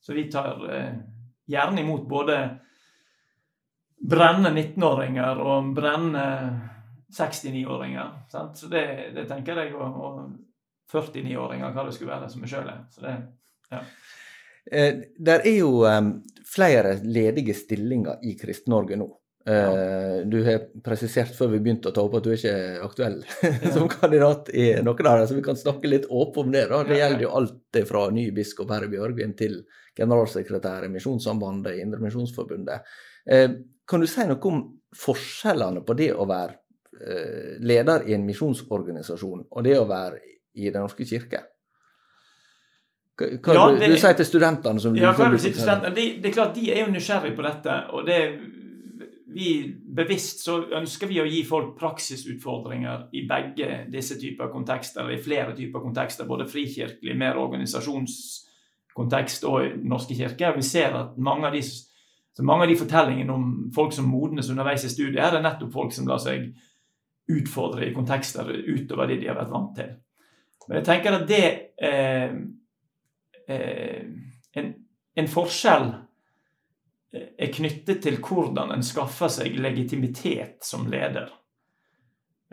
Så 0.00 0.14
vi 0.14 0.28
tar 0.30 0.62
eh, 0.70 1.00
gjerne 1.50 1.82
imot 1.82 2.06
både 2.08 2.38
brennende 4.06 4.52
19-åringer 4.52 5.40
og 5.42 5.72
brennende 5.74 6.26
69-åringer. 7.10 8.12
Så 8.30 8.68
det, 8.70 8.84
det, 9.16 9.26
tenker 9.30 9.62
jeg, 9.62 9.74
og, 9.74 9.96
og 9.96 10.20
49-åringer, 10.92 11.72
hva 11.72 11.86
det 11.86 11.96
skulle 11.96 12.12
være, 12.12 12.30
som 12.30 12.44
er 12.44 12.52
sjøl 12.52 12.70
er. 12.70 12.84
Så 12.92 13.02
det, 13.02 13.16
ja. 13.72 13.84
Eh, 14.66 15.04
der 15.22 15.44
er 15.46 15.60
jo 15.60 15.84
um, 15.86 16.10
flere 16.46 16.96
ledige 17.04 17.54
stillinger 17.54 18.22
i 18.26 18.34
Kristen-Norge 18.38 18.98
nå. 18.98 19.12
Ja. 19.46 19.68
Du 20.26 20.40
har 20.42 20.64
presisert 20.82 21.36
før 21.36 21.52
vi 21.52 21.60
begynte 21.62 21.92
å 21.92 21.94
ta 21.94 22.02
opp 22.02 22.16
at 22.18 22.24
du 22.24 22.32
er 22.32 22.40
ikke 22.40 22.80
aktuell 22.82 23.20
som 23.76 23.84
kandidat 23.86 24.48
i 24.50 24.72
noen 24.82 25.06
av 25.06 25.20
dem, 25.20 25.28
så 25.30 25.36
vi 25.36 25.44
kan 25.46 25.58
snakke 25.60 25.86
litt 25.86 26.08
åpent 26.10 26.40
om 26.42 26.50
det. 26.50 26.64
da. 26.72 26.80
Det 26.88 26.98
gjelder 26.98 27.22
jo 27.22 27.30
alt 27.38 27.78
fra 27.86 28.02
ny 28.10 28.24
biskop 28.34 28.72
Herre 28.74 28.90
Bjørgvin 28.90 29.36
til 29.38 29.60
generalsekretær 29.96 30.88
i 30.88 30.90
Misjonssambandet, 30.90 31.78
Indremisjonsforbundet. 31.84 32.90
Eh, 33.30 33.50
kan 33.86 34.02
du 34.02 34.08
si 34.10 34.26
noe 34.26 34.50
om 34.50 34.62
forskjellene 34.96 35.82
på 35.86 35.96
det 35.98 36.12
å 36.14 36.26
være 36.28 36.56
eh, 37.00 37.52
leder 37.62 38.06
i 38.08 38.16
en 38.16 38.26
misjonsorganisasjon 38.26 39.46
og 39.50 39.66
det 39.66 39.76
å 39.78 39.86
være 39.88 40.22
i 40.56 40.70
Den 40.70 40.86
norske 40.86 41.04
kirke? 41.04 41.42
Hva 43.16 43.54
ja, 43.56 43.64
det, 43.72 43.88
du, 43.88 43.94
du 43.94 44.00
sier 44.00 44.16
til 44.18 44.28
studentene 44.28 44.82
som 44.82 44.96
ja, 44.98 45.14
hva 45.16 45.30
du 45.32 45.38
si 45.40 45.48
til 45.48 45.62
studentene? 45.62 45.94
Det, 45.96 46.06
det 46.20 46.30
er 46.30 46.36
klart, 46.36 46.54
De 46.58 46.68
er 46.74 46.84
jo 46.84 46.92
nysgjerrige 46.92 47.36
på 47.38 47.46
dette. 47.46 47.80
og 47.96 48.04
det 48.08 48.20
vi 49.36 49.76
bevisst 49.96 50.40
så 50.46 50.54
ønsker 50.78 51.10
vi 51.10 51.18
å 51.20 51.26
gi 51.28 51.42
folk 51.44 51.74
praksisutfordringer 51.76 53.02
i 53.18 53.20
begge 53.28 53.82
disse 53.92 54.16
typer 54.20 54.48
kontekster, 54.48 55.02
eller 55.02 55.14
i 55.18 55.22
flere 55.22 55.56
typer 55.56 55.80
kontekster, 55.84 56.24
både 56.28 56.46
frikirkelig, 56.48 57.16
mer 57.20 57.36
organisasjonskontekst 57.42 59.44
og 59.50 59.62
Norske 59.84 60.14
kirke. 60.16 60.54
Vi 60.56 60.62
ser 60.64 60.96
at 60.96 61.18
mange 61.20 61.46
av 61.50 61.52
de, 61.52 61.60
mange 62.40 62.64
av 62.64 62.70
de 62.72 62.80
fortellingene 62.80 63.32
om 63.34 63.70
folk 63.76 63.92
som 63.92 64.08
modnes 64.08 64.48
underveis 64.52 64.84
i 64.88 64.94
studiet, 64.94 65.20
er 65.20 65.30
det 65.36 65.44
nettopp 65.44 65.72
folk 65.74 65.92
som 65.92 66.08
lar 66.08 66.20
seg 66.22 66.48
utfordre 67.36 67.90
i 67.90 67.92
kontekster 67.92 68.48
utover 68.48 69.06
det 69.10 69.20
de 69.20 69.28
har 69.28 69.36
vært 69.36 69.52
vant 69.52 69.76
til. 69.76 69.90
Men 70.66 70.80
jeg 70.80 70.88
tenker 70.88 71.18
at 71.18 71.28
det 71.28 71.46
eh, 71.76 72.32
en, 73.46 74.68
en 75.14 75.28
forskjell 75.30 75.86
er 77.16 77.52
knyttet 77.54 78.02
til 78.04 78.18
hvordan 78.22 78.72
en 78.74 78.84
skaffer 78.84 79.30
seg 79.32 79.56
legitimitet 79.60 80.64
som 80.66 80.86
leder. 80.90 81.30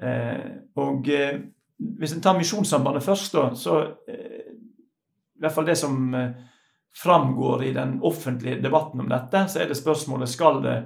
Eh, 0.02 0.50
og 0.80 1.10
eh, 1.10 1.40
hvis 2.00 2.16
en 2.16 2.24
tar 2.24 2.38
Misjonssambandet 2.38 3.06
først, 3.06 3.36
da, 3.36 3.46
så 3.58 3.80
eh, 4.08 4.54
i 5.34 5.44
hvert 5.44 5.56
fall 5.56 5.68
det 5.68 5.78
som 5.80 5.98
framgår 6.94 7.64
i 7.68 7.72
den 7.76 7.98
offentlige 8.06 8.62
debatten 8.62 9.02
om 9.04 9.10
dette, 9.10 9.48
så 9.50 9.64
er 9.64 9.72
det 9.72 9.80
spørsmålet 9.80 10.30
skal 10.30 10.62
det 10.64 10.78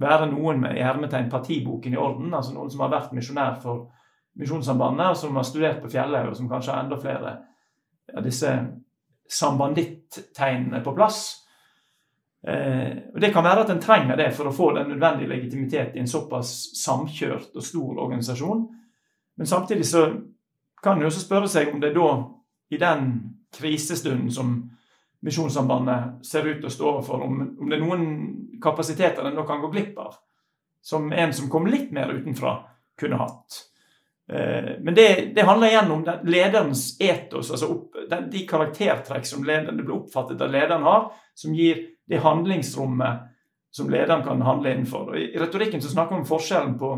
være 0.00 0.30
noen 0.30 0.60
med 0.62 0.78
i 0.78 0.84
hermetegn 0.84 1.28
partiboken 1.32 1.96
i 1.96 2.00
orden, 2.00 2.32
altså 2.34 2.54
noen 2.54 2.70
som 2.72 2.84
har 2.84 2.94
vært 2.94 3.14
misjonær 3.16 3.58
for 3.62 3.88
Misjonssambandet, 4.36 5.16
som 5.16 5.36
har 5.36 5.46
studert 5.48 5.78
på 5.80 5.88
Fjellhaug, 5.88 6.30
og 6.30 6.36
som 6.36 6.48
kanskje 6.50 6.72
har 6.74 6.82
enda 6.84 6.98
flere 7.00 7.30
av 8.12 8.24
disse 8.24 8.50
sambanditt-tegnene 9.32 10.80
på 10.84 10.94
plass. 10.96 11.20
Eh, 12.46 12.92
og 13.14 13.20
Det 13.20 13.32
kan 13.32 13.44
være 13.44 13.64
at 13.64 13.70
en 13.70 13.82
trenger 13.82 14.16
det 14.16 14.30
for 14.36 14.48
å 14.48 14.54
få 14.54 14.70
den 14.76 14.92
nødvendige 14.94 15.28
legitimitet 15.28 15.96
i 15.96 16.02
en 16.02 16.10
såpass 16.10 16.52
samkjørt 16.82 17.56
og 17.56 17.64
stor 17.64 17.98
organisasjon. 18.06 18.66
Men 19.36 19.46
samtidig 19.46 19.86
så 19.86 20.06
kan 20.82 20.98
en 20.98 21.08
også 21.08 21.24
spørre 21.24 21.48
seg 21.50 21.72
om 21.72 21.80
det 21.80 21.94
da, 21.96 22.10
i 22.70 22.78
den 22.78 23.12
krisestunden 23.54 24.30
som 24.30 24.56
Misjonssambandet 25.26 26.26
ser 26.26 26.44
ut 26.46 26.60
til 26.60 26.68
å 26.68 26.70
stå 26.70 26.88
overfor, 26.90 27.22
om, 27.24 27.38
om 27.58 27.70
det 27.70 27.78
er 27.78 27.82
noen 27.82 28.04
kapasiteter 28.62 29.26
en 29.26 29.38
da 29.38 29.46
kan 29.48 29.62
gå 29.64 29.70
glipp 29.72 29.96
av, 29.98 30.18
som 30.84 31.08
en 31.10 31.32
som 31.34 31.48
kom 31.50 31.66
litt 31.66 31.88
mer 31.94 32.12
utenfra, 32.14 32.52
kunne 33.00 33.18
hatt. 33.18 33.56
Eh, 34.32 34.72
men 34.80 34.94
det, 34.94 35.32
det 35.34 35.46
handler 35.46 35.70
igjen 35.70 35.92
om 35.94 36.04
lederens 36.26 36.96
etos, 37.00 37.50
altså 37.50 37.70
opp, 37.74 38.00
de 38.32 38.42
karaktertrekk 38.48 39.26
som 39.26 39.44
lederen, 39.44 39.76
det 39.76 39.86
blir 39.86 40.00
oppfattet 40.00 40.42
at 40.42 40.52
lederen 40.52 40.86
har, 40.86 41.10
som 41.34 41.54
gir 41.54 41.84
det 42.06 42.22
handlingsrommet 42.24 43.32
som 43.76 43.90
lederen 43.90 44.24
kan 44.24 44.42
handle 44.42 44.72
innenfor. 44.72 45.10
Og 45.12 45.20
I 45.20 45.38
retorikken 45.38 45.82
så 45.82 45.92
snakker 45.92 46.16
vi 46.16 46.24
om 46.24 46.28
forskjellen 46.28 46.78
på 46.80 46.92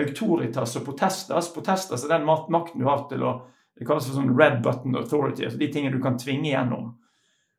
autoritas 0.00 0.76
og 0.78 0.84
potestas. 0.86 1.50
Potestas 1.54 2.04
er 2.04 2.14
den 2.14 2.28
makten 2.28 2.78
du 2.80 2.86
har 2.86 3.08
til 3.10 3.24
å 3.26 3.32
det 3.78 3.86
kalles 3.88 4.06
for 4.06 4.18
sånn 4.18 4.34
red 4.36 4.60
button 4.62 4.96
authority, 5.00 5.46
altså 5.46 5.58
de 5.58 5.68
tingene 5.72 5.96
du 5.96 6.02
kan 6.02 6.18
tvinge 6.20 6.50
gjennom. 6.50 6.90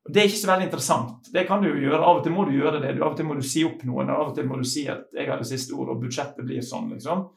Og 0.03 0.11
Det 0.13 0.21
er 0.21 0.27
ikke 0.29 0.41
så 0.41 0.49
veldig 0.51 0.67
interessant. 0.67 1.29
Det 1.33 1.45
kan 1.47 1.63
du 1.63 1.69
jo 1.69 1.79
gjøre. 1.79 2.01
Av 2.03 2.19
og 2.19 2.25
til 2.25 2.35
må 2.35 2.43
du 2.47 2.53
gjøre 2.57 2.81
det. 2.83 2.91
Av 2.99 3.13
og 3.13 3.17
til 3.17 3.27
må 3.27 3.37
du 3.39 3.45
si 3.47 3.63
opp 3.65 3.85
noen, 3.87 4.11
av 4.11 4.29
og 4.29 4.35
til 4.35 4.47
må 4.47 4.59
du 4.59 4.65
si 4.67 4.83
at 4.91 5.07
'jeg 5.13 5.29
har 5.29 5.39
det 5.39 5.47
siste 5.47 5.73
ordet, 5.73 5.95
og 5.95 6.01
budsjettet 6.03 6.45
blir 6.45 6.59
sånn', 6.59 6.91
liksom. 6.91 7.29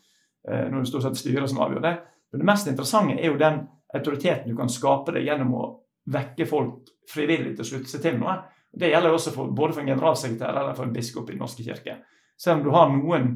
Eh, 0.50 0.68
når 0.70 0.84
det 0.84 0.90
stort 0.90 1.02
sett 1.02 1.18
styret 1.18 1.50
som 1.50 1.62
avgjør 1.64 1.82
det. 1.82 1.94
Men 2.30 2.42
det 2.42 2.46
mest 2.46 2.68
interessante 2.70 3.16
er 3.18 3.32
jo 3.32 3.40
den 3.40 3.64
autoriteten 3.96 4.50
du 4.50 4.58
kan 4.58 4.70
skape 4.70 5.14
deg 5.16 5.26
gjennom 5.26 5.54
å 5.58 5.64
vekke 6.12 6.46
folk 6.46 6.92
frivillig 7.10 7.56
til 7.56 7.64
å 7.64 7.68
slutte 7.70 7.90
seg 7.90 8.04
til 8.04 8.20
noe. 8.20 8.36
Det 8.76 8.92
gjelder 8.92 9.14
også 9.14 9.32
for, 9.34 9.50
både 9.50 9.74
for 9.74 9.82
en 9.82 9.90
generalsekretær 9.90 10.52
eller 10.52 10.76
for 10.76 10.86
en 10.86 10.94
biskop 10.94 11.30
i 11.30 11.34
Den 11.34 11.42
norske 11.42 11.66
kirke. 11.66 11.98
Selv 12.38 12.60
om 12.60 12.66
du 12.66 12.70
har 12.74 12.92
noen 12.92 13.30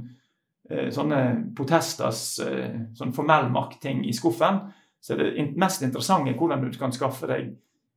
eh, 0.70 0.90
sånne 0.94 1.20
protesters 1.56 2.22
eh, 2.44 2.78
sånn 2.94 3.14
formell 3.16 3.50
maktting 3.50 4.04
i 4.06 4.14
skuffen, 4.14 4.62
så 5.00 5.16
er 5.16 5.22
det 5.22 5.48
mest 5.58 5.82
interessante 5.82 6.36
hvordan 6.36 6.62
du 6.62 6.78
kan 6.78 6.92
skaffe 6.94 7.26
deg 7.30 7.54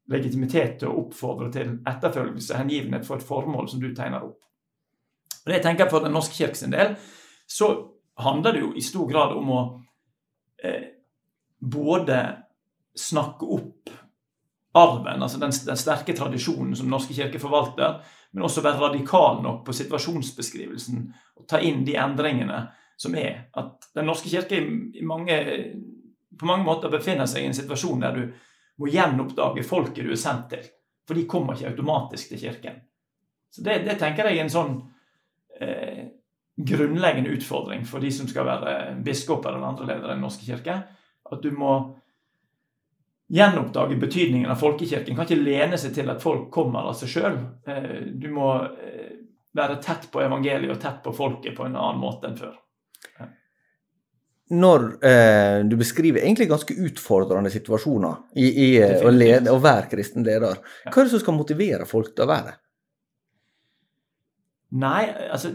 legitimitet 0.10 0.80
til 0.80 0.90
å 0.90 1.04
oppfordre 1.04 1.52
til 1.52 1.78
etterfølgelse, 1.88 2.58
hengivenhet 2.58 3.06
for 3.06 3.20
et 3.20 3.28
formål 3.28 3.70
som 3.70 3.84
du 3.84 3.92
tegner 3.94 4.24
opp. 4.26 4.40
Og 5.44 5.52
det 5.52 5.60
jeg 5.60 5.66
tenker 5.66 5.90
For 5.92 6.00
Den 6.00 6.16
norske 6.16 6.38
kirke 6.38 6.56
sin 6.56 6.72
del 6.72 6.96
så 7.52 7.93
handler 8.16 8.54
det 8.54 8.60
jo 8.60 8.74
i 8.76 8.82
stor 8.82 9.10
grad 9.10 9.34
om 9.38 9.50
å 9.50 9.62
eh, 10.64 10.84
både 11.60 12.20
snakke 12.96 13.46
opp 13.46 13.90
arven, 14.74 15.22
altså 15.22 15.38
den, 15.38 15.54
den 15.66 15.78
sterke 15.78 16.16
tradisjonen 16.18 16.76
som 16.76 16.90
norske 16.90 17.14
kirke 17.14 17.42
forvalter, 17.42 18.00
men 18.34 18.46
også 18.46 18.64
være 18.66 18.82
radikal 18.82 19.42
nok 19.44 19.62
på 19.66 19.76
situasjonsbeskrivelsen 19.78 21.04
og 21.38 21.46
ta 21.50 21.60
inn 21.62 21.84
de 21.86 21.98
endringene 22.02 22.64
som 22.98 23.16
er. 23.16 23.50
At 23.54 23.92
Den 23.94 24.10
norske 24.10 24.30
kirke 24.30 24.62
mange, 25.06 25.38
på 26.40 26.50
mange 26.50 26.66
måter 26.66 26.90
befinner 26.90 27.30
seg 27.30 27.44
i 27.44 27.52
en 27.52 27.58
situasjon 27.58 28.02
der 28.02 28.18
du 28.18 28.24
må 28.82 28.90
gjenoppdage 28.90 29.66
folket 29.68 30.08
du 30.08 30.16
er 30.16 30.20
sendt 30.22 30.50
til. 30.56 30.66
For 31.06 31.20
de 31.20 31.28
kommer 31.30 31.54
ikke 31.54 31.74
automatisk 31.76 32.34
til 32.34 32.42
kirken. 32.42 32.82
Så 33.54 33.62
Det, 33.62 33.84
det 33.86 34.00
tenker 34.02 34.26
jeg 34.26 34.40
er 34.40 34.48
en 34.48 34.54
sånn 34.54 34.74
eh, 35.62 36.03
grunnleggende 36.56 37.34
utfordring 37.34 37.86
for 37.86 38.04
de 38.04 38.12
som 38.14 38.30
skal 38.30 38.46
være 38.46 38.74
biskoper 39.06 39.56
eller 39.56 39.68
andre 39.72 39.90
ledere 39.90 40.12
i 40.12 40.16
Den 40.16 40.26
norske 40.26 40.46
kirke. 40.46 40.78
At 41.32 41.42
du 41.42 41.52
må 41.56 41.74
gjenoppdage 43.34 43.98
betydningen 43.98 44.52
av 44.52 44.60
folkekirken. 44.62 45.16
Kan 45.16 45.26
ikke 45.26 45.42
lene 45.42 45.80
seg 45.82 45.96
til 45.96 46.12
at 46.14 46.22
folk 46.22 46.52
kommer 46.54 46.90
av 46.90 46.98
seg 47.00 47.10
sjøl. 47.10 47.40
Eh, 47.66 48.02
du 48.14 48.28
må 48.34 48.52
eh, 48.70 49.16
være 49.58 49.80
tett 49.82 50.10
på 50.12 50.22
evangeliet 50.22 50.76
og 50.76 50.82
tett 50.82 51.02
på 51.06 51.14
folket 51.16 51.56
på 51.58 51.66
en 51.66 51.78
annen 51.78 52.02
måte 52.02 52.30
enn 52.30 52.38
før. 52.38 52.60
Når 54.54 54.84
eh, 55.06 55.60
du 55.66 55.78
beskriver 55.80 56.22
egentlig 56.22 56.50
ganske 56.52 56.76
utfordrende 56.86 57.50
situasjoner 57.50 58.36
i, 58.36 58.50
i 58.66 58.68
eh, 58.82 59.00
å, 59.02 59.10
lede, 59.14 59.54
å, 59.54 59.62
være 59.64 59.90
kristen 59.96 60.26
leder, 60.26 60.60
hva 60.86 60.94
er 60.94 61.08
det 61.08 61.14
som 61.14 61.24
skal 61.24 61.38
motivere 61.38 61.88
folk 61.90 62.12
til 62.14 62.28
å 62.28 62.30
være 62.34 62.60
Nei, 64.84 65.06
altså 65.30 65.52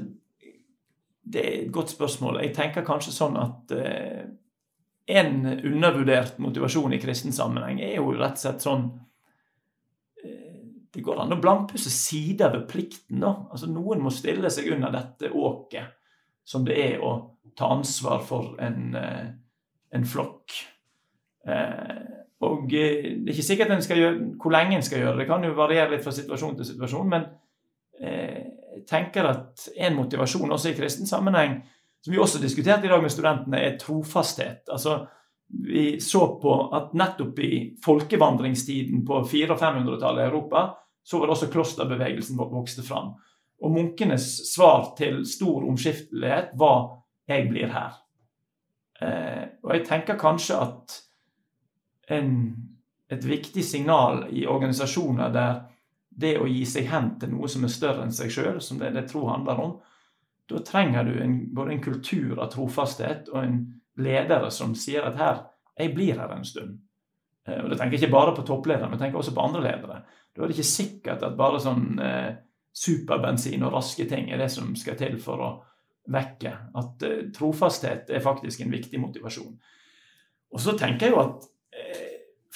Det 1.29 1.43
er 1.45 1.57
et 1.63 1.73
godt 1.73 1.93
spørsmål. 1.93 2.41
Jeg 2.45 2.55
tenker 2.57 2.87
kanskje 2.87 3.13
sånn 3.13 3.37
at 3.41 3.75
eh, 3.77 4.25
en 5.09 5.45
undervurdert 5.47 6.39
motivasjon 6.43 6.95
i 6.97 7.01
kristen 7.03 7.35
sammenheng 7.37 7.81
er 7.85 7.99
jo 7.99 8.13
rett 8.17 8.37
og 8.37 8.43
slett 8.43 8.65
sånn 8.65 8.87
eh, 10.25 10.57
Det 10.93 11.05
går 11.05 11.23
an 11.25 11.37
å 11.37 11.41
blankpusse 11.41 11.93
sider 11.93 12.53
ved 12.55 12.67
plikten. 12.71 13.21
da. 13.25 13.35
Altså 13.53 13.71
Noen 13.73 14.03
må 14.05 14.13
stille 14.15 14.51
seg 14.53 14.73
under 14.77 14.95
dette 14.95 15.33
åket 15.33 15.95
som 16.49 16.65
det 16.65 16.79
er 16.81 17.05
å 17.05 17.13
ta 17.59 17.69
ansvar 17.75 18.23
for 18.25 18.55
en, 18.65 18.95
eh, 18.97 19.27
en 19.93 20.07
flokk. 20.09 20.55
Eh, 21.45 22.07
og 22.41 22.69
det 22.71 22.85
er 22.87 23.33
ikke 23.33 23.45
sikkert 23.45 23.91
gjøre, 23.91 24.37
hvor 24.41 24.55
lenge 24.55 24.77
en 24.77 24.87
skal 24.87 25.03
gjøre 25.03 25.17
det. 25.17 25.25
Det 25.25 25.31
kan 25.33 25.45
jo 25.45 25.57
variere 25.59 25.91
litt 25.91 26.05
fra 26.05 26.15
situasjon 26.15 26.57
til 26.57 26.69
situasjon. 26.69 27.09
Men 27.09 27.27
tenker 28.87 29.25
at 29.25 29.69
en 29.77 29.97
motivasjon 29.97 30.53
også 30.53 30.73
i 30.73 30.77
kristen 30.79 31.07
sammenheng 31.07 31.61
som 32.01 32.13
vi 32.13 32.19
også 32.19 32.39
diskuterte 32.39 32.87
i 32.87 32.91
dag 32.91 33.03
med 33.03 33.13
studentene, 33.13 33.61
er 33.61 33.79
trofasthet. 33.81 34.69
Altså, 34.73 35.07
vi 35.49 36.01
så 36.01 36.27
på 36.43 36.55
at 36.77 36.93
nettopp 36.97 37.39
i 37.43 37.53
folkevandringstiden 37.85 39.05
på 39.07 39.23
400- 39.27 39.55
og 39.55 39.63
500-tallet 39.63 40.23
i 40.23 40.29
Europa, 40.29 40.63
så 41.05 41.19
var 41.19 41.27
det 41.27 41.35
også 41.37 41.51
klosterbevegelsen 41.53 42.39
vokste 42.39 42.85
fram. 42.87 43.15
Og 43.65 43.73
munkenes 43.75 44.29
svar 44.53 44.93
til 44.99 45.25
stor 45.27 45.67
omskiftelighet 45.67 46.55
var 46.55 47.03
'jeg 47.29 47.49
blir 47.49 47.69
her'. 47.69 47.99
Eh, 49.03 49.49
og 49.65 49.75
jeg 49.75 49.87
tenker 49.87 50.19
kanskje 50.19 50.61
at 50.61 51.03
en, 52.11 52.57
et 53.11 53.25
viktig 53.25 53.65
signal 53.65 54.27
i 54.31 54.47
organisasjoner 54.47 55.33
der 55.33 55.61
det 56.19 56.35
å 56.41 56.49
gi 56.51 56.65
seg 56.67 56.89
hen 56.91 57.13
til 57.21 57.31
noe 57.35 57.49
som 57.51 57.65
er 57.65 57.73
større 57.73 58.03
enn 58.05 58.15
seg 58.15 58.33
sjøl, 58.35 58.59
som 58.65 58.81
det, 58.81 58.91
det 58.97 59.07
tro 59.11 59.23
handler 59.29 59.63
om, 59.63 59.77
da 60.49 60.63
trenger 60.65 61.05
du 61.05 61.19
en, 61.23 61.39
både 61.55 61.77
en 61.77 61.85
kultur 61.85 62.39
av 62.41 62.51
trofasthet 62.53 63.29
og 63.35 63.43
en 63.43 63.59
ledere 64.01 64.51
som 64.55 64.75
sier 64.79 65.05
at 65.05 65.19
her, 65.21 65.41
jeg 65.79 65.95
blir 65.95 66.19
her 66.19 66.33
en 66.35 66.47
stund. 66.47 66.79
Eh, 67.47 67.61
og 67.61 67.71
Da 67.71 67.77
tenker 67.77 67.99
jeg 67.99 68.07
ikke 68.07 68.17
bare 68.17 68.35
på 68.37 68.47
toppledere, 68.49 68.89
men 68.91 69.01
tenker 69.01 69.21
også 69.21 69.35
på 69.37 69.45
andre 69.45 69.65
ledere. 69.67 70.03
Da 70.35 70.43
er 70.43 70.51
det 70.51 70.57
ikke 70.57 70.71
sikkert 70.71 71.25
at 71.27 71.37
bare 71.39 71.61
sånn 71.63 72.01
eh, 72.03 72.31
superbensin 72.75 73.65
og 73.67 73.75
raske 73.77 74.07
ting 74.09 74.31
er 74.33 74.41
det 74.43 74.51
som 74.55 74.75
skal 74.79 74.99
til 74.99 75.19
for 75.23 75.45
å 75.45 75.51
vekke. 76.15 76.55
At 76.81 77.07
eh, 77.07 77.29
trofasthet 77.35 78.11
er 78.11 78.25
faktisk 78.25 78.65
en 78.65 78.75
viktig 78.75 79.01
motivasjon. 79.03 79.55
Og 80.49 80.65
så 80.65 80.75
tenker 80.81 81.09
jeg 81.09 81.17
jo 81.17 81.23
at 81.27 81.49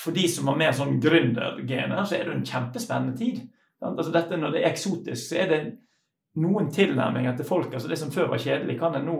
for 0.02 0.14
de 0.16 0.26
som 0.28 0.48
har 0.50 0.58
mer 0.58 0.74
sånn 0.74 0.98
gründergener, 1.02 2.02
så 2.06 2.16
er 2.16 2.26
det 2.26 2.34
en 2.34 2.46
kjempespennende 2.46 3.14
tid. 3.18 3.42
Altså 3.82 4.12
dette 4.14 4.38
Når 4.38 4.54
det 4.54 4.62
er 4.62 4.70
eksotisk, 4.70 5.22
så 5.28 5.38
er 5.42 5.48
det 5.50 5.60
noen 6.42 6.70
tilnærminger 6.72 7.36
til 7.36 7.46
folk. 7.46 7.72
altså 7.72 7.88
Det 7.88 7.98
som 7.98 8.10
før 8.14 8.32
var 8.32 8.42
kjedelig, 8.42 8.78
kan 8.80 8.96
en 8.98 9.06
nå 9.06 9.18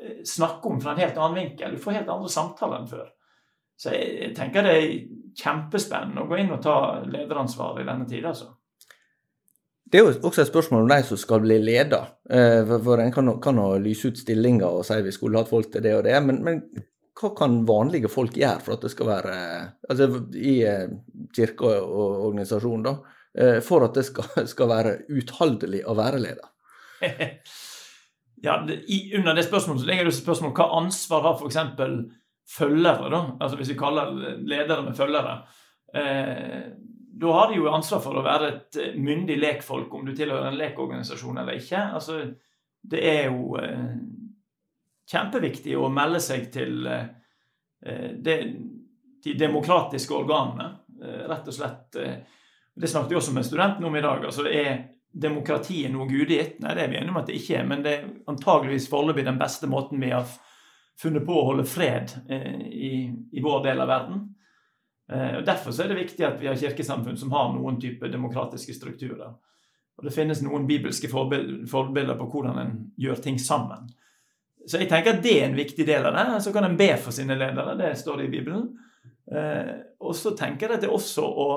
eh, 0.00 0.22
snakke 0.24 0.70
om 0.70 0.80
fra 0.80 0.94
en 0.94 1.02
helt 1.02 1.18
annen 1.18 1.40
vinkel. 1.40 1.74
Du 1.74 1.82
får 1.82 1.98
helt 2.00 2.12
andre 2.12 2.32
samtaler 2.32 2.80
enn 2.80 2.90
før. 2.90 3.08
Så 3.76 3.92
jeg 3.92 4.32
tenker 4.36 4.64
det 4.64 4.76
er 4.76 4.92
kjempespennende 5.36 6.22
å 6.22 6.30
gå 6.30 6.38
inn 6.40 6.54
og 6.54 6.62
ta 6.64 6.76
lederansvar 7.04 7.82
i 7.82 7.88
denne 7.88 8.08
tida, 8.08 8.32
altså. 8.32 8.54
Det 9.86 10.00
er 10.00 10.02
jo 10.02 10.14
også 10.26 10.42
et 10.42 10.48
spørsmål 10.48 10.82
om 10.82 10.88
de 10.90 11.02
som 11.06 11.18
skal 11.20 11.42
bli 11.44 11.60
leder. 11.62 12.08
Eh, 12.30 12.72
for 12.82 12.98
En 12.98 13.12
kan, 13.12 13.28
kan 13.40 13.60
lyse 13.82 14.08
ut 14.08 14.18
stillinger 14.18 14.66
og 14.66 14.86
si 14.86 14.96
vi 15.04 15.14
skulle 15.14 15.38
hatt 15.38 15.52
folk 15.52 15.70
til 15.72 15.84
det 15.84 15.92
og 15.94 16.04
det, 16.08 16.16
men, 16.24 16.40
men 16.42 16.62
hva 17.16 17.30
kan 17.36 17.62
vanlige 17.68 18.10
folk 18.12 18.36
gjøre 18.36 18.60
for 18.64 18.76
at 18.76 18.82
det 18.84 18.92
skal 18.92 19.08
være 19.08 19.36
altså 19.88 20.08
I 20.36 20.56
eh, 20.68 20.88
kirke 21.36 21.70
og 21.80 22.26
organisasjon, 22.28 22.84
da, 22.84 22.96
Eh, 23.38 23.60
for 23.60 23.84
at 23.84 23.94
det 23.94 24.06
skal, 24.08 24.46
skal 24.52 24.70
være 24.70 24.94
utholdelig 25.12 25.82
å 25.86 25.96
være 25.98 26.22
leder? 26.22 26.48
ja, 28.46 28.58
i, 28.64 29.00
Under 29.18 29.36
det 29.36 29.46
spørsmålet 29.48 29.84
så 29.84 29.90
ligger 29.90 30.08
det 30.08 30.16
spørsmål 30.16 30.54
hva 30.56 30.70
ansvar 30.80 31.26
har 31.28 31.36
f.eks. 31.42 31.60
følgere, 32.56 33.12
da? 33.12 33.22
Altså 33.40 33.60
hvis 33.60 33.74
vi 33.74 33.78
kaller 33.80 34.14
ledere 34.40 34.82
med 34.86 34.96
følgere. 34.96 35.38
Eh, 35.92 36.60
da 37.16 37.32
har 37.32 37.48
de 37.48 37.60
jo 37.60 37.70
ansvar 37.72 38.02
for 38.04 38.18
å 38.18 38.24
være 38.24 38.48
et 38.52 38.80
myndig 39.00 39.38
lekfolk, 39.40 39.92
om 39.94 40.04
du 40.04 40.12
tilhører 40.16 40.50
en 40.50 40.58
lekorganisasjon 40.60 41.40
eller 41.40 41.56
ikke. 41.60 41.80
Altså, 41.96 42.18
det 42.84 43.00
er 43.08 43.30
jo 43.30 43.56
eh, 43.60 43.96
kjempeviktig 45.10 45.76
å 45.78 45.90
melde 45.92 46.20
seg 46.22 46.48
til 46.54 46.86
eh, 46.90 48.10
det, 48.18 48.36
de 49.24 49.36
demokratiske 49.38 50.14
organene. 50.14 50.72
Eh, 51.02 51.22
rett 51.30 51.48
og 51.48 51.56
slett 51.56 51.98
eh, 52.00 52.18
det 52.76 52.90
snakket 52.90 53.12
vi 53.12 53.16
også 53.16 53.32
med 53.32 53.46
studenten 53.46 53.84
om 53.84 53.96
i 53.96 54.04
dag. 54.04 54.24
altså 54.24 54.46
Er 54.48 54.84
demokratiet 55.12 55.92
noe 55.92 56.08
gudgitt? 56.10 56.58
Nei, 56.60 56.74
det 56.76 56.84
er 56.84 56.90
vi 56.92 56.98
enige 56.98 57.14
om 57.14 57.20
at 57.22 57.30
det 57.30 57.38
ikke 57.38 57.60
er. 57.60 57.68
Men 57.68 57.84
det 57.84 57.94
er 57.94 58.08
antageligvis 58.28 58.88
foreløpig 58.92 59.24
den 59.24 59.40
beste 59.40 59.70
måten 59.70 60.02
vi 60.02 60.12
har 60.12 60.26
funnet 61.00 61.24
på 61.26 61.36
å 61.36 61.46
holde 61.50 61.64
fred 61.68 62.12
eh, 62.28 62.60
i, 62.68 62.92
i, 63.32 63.42
vår 63.44 63.64
del 63.64 63.80
av 63.84 63.90
verden. 63.90 64.22
Eh, 65.12 65.38
og 65.38 65.46
Derfor 65.48 65.76
er 65.80 65.92
det 65.92 66.02
viktig 66.02 66.26
at 66.28 66.40
vi 66.40 66.50
har 66.50 66.60
kirkesamfunn 66.60 67.16
som 67.20 67.32
har 67.32 67.52
noen 67.54 67.80
type 67.80 68.12
demokratiske 68.12 68.76
strukturer. 68.76 69.34
Og 69.96 70.04
Det 70.04 70.12
finnes 70.12 70.42
noen 70.44 70.68
bibelske 70.68 71.08
forbilder 71.08 72.16
på 72.18 72.28
hvordan 72.32 72.60
en 72.60 72.74
gjør 73.00 73.22
ting 73.24 73.40
sammen. 73.40 73.88
Så 74.66 74.80
jeg 74.80 74.90
tenker 74.90 75.14
at 75.14 75.22
det 75.22 75.36
er 75.38 75.48
en 75.48 75.58
viktig 75.58 75.86
del 75.86 76.08
av 76.08 76.16
det. 76.16 76.40
Så 76.42 76.52
kan 76.54 76.66
en 76.66 76.78
be 76.78 76.90
for 76.98 77.14
sine 77.14 77.36
ledere, 77.38 77.76
det 77.78 77.92
står 78.00 78.22
det 78.22 78.26
i 78.26 78.32
Bibelen. 78.34 78.66
Eh, 79.32 79.74
og 80.02 80.14
så 80.18 80.34
tenker 80.38 80.66
jeg 80.66 80.78
at 80.78 80.84
det 80.84 80.90
er 80.90 80.96
også 80.96 81.26
å 81.26 81.48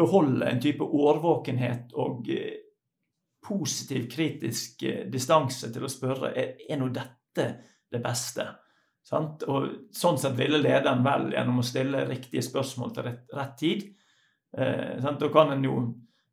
beholde 0.00 0.48
en 0.48 0.60
type 0.60 0.84
årvåkenhet 0.84 1.94
og 2.00 2.28
eh, 2.32 2.58
positiv, 3.44 4.08
kritisk 4.12 4.82
eh, 4.88 5.04
distanse 5.12 5.70
til 5.72 5.84
å 5.84 5.92
spørre 5.92 6.32
er, 6.36 6.56
er 6.68 6.80
nå 6.80 6.90
dette 6.94 7.46
det 7.90 8.02
beste. 8.04 8.46
Sant? 9.06 9.44
Og 9.48 9.90
Sånn 9.96 10.20
sett 10.20 10.36
ville 10.38 10.60
lederen 10.60 11.04
vel 11.04 11.32
gjennom 11.34 11.62
å 11.62 11.66
stille 11.66 12.04
riktige 12.08 12.44
spørsmål 12.46 12.92
til 12.94 13.08
rett, 13.08 13.24
rett 13.36 13.56
tid. 13.58 13.88
Eh, 14.56 15.00
da 15.00 15.32
kan 15.32 15.54
en 15.54 15.64
jo 15.64 15.80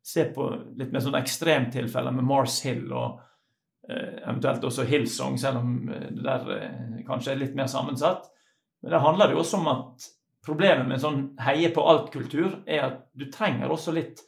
se 0.04 0.28
på 0.32 0.46
litt 0.78 0.92
mer 0.92 1.04
sånn 1.04 1.18
ekstremtilfeller 1.18 2.14
med 2.16 2.28
Mars 2.28 2.60
Hill 2.64 2.86
og 2.96 3.24
eventuelt 3.96 4.64
også 4.64 4.84
Hillsong, 4.88 5.38
selv 5.40 5.62
om 5.62 5.88
eh, 5.88 6.10
det 6.12 6.24
der 6.24 6.54
eh, 6.56 7.02
kanskje 7.08 7.34
er 7.34 7.42
litt 7.42 7.56
mer 7.58 7.70
sammensatt. 7.70 8.28
Men 8.82 8.94
det 8.94 9.02
handler 9.02 9.32
jo 9.32 9.42
også 9.42 9.60
om 9.62 9.74
at 9.74 10.08
Problemet 10.48 10.86
med 10.86 10.96
en 10.96 11.02
sånn 11.02 11.24
heie 11.44 11.68
på 11.76 11.82
alt-kultur 11.90 12.62
er 12.64 12.84
at 12.86 13.00
du 13.12 13.26
trenger 13.28 13.68
også 13.68 13.92
litt 13.92 14.22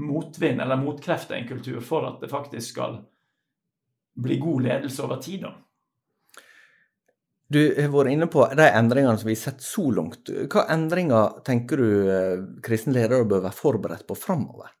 motvind 0.00 0.62
eller 0.64 0.80
motkrefter 0.80 1.36
i 1.36 1.42
en 1.42 1.48
kultur 1.50 1.82
for 1.84 2.06
at 2.08 2.22
det 2.22 2.30
faktisk 2.30 2.72
skal 2.72 2.94
bli 4.16 4.38
god 4.40 4.64
ledelse 4.64 5.04
over 5.04 5.20
tid. 5.20 5.44
da. 5.44 5.52
Du 7.52 7.60
har 7.60 7.92
vært 7.92 8.14
inne 8.14 8.30
på 8.32 8.46
de 8.56 8.64
endringene 8.64 9.18
som 9.20 9.28
vi 9.28 9.36
har 9.36 9.42
sett 9.42 9.60
så 9.66 9.84
langt. 9.92 10.30
Hva 10.48 10.64
endringer 10.72 11.42
tenker 11.44 11.84
du 11.84 11.90
eh, 12.08 12.46
kristne 12.64 12.96
ledere 12.96 13.28
bør 13.28 13.44
være 13.44 13.58
forberedt 13.58 14.06
på 14.08 14.16
framover? 14.16 14.72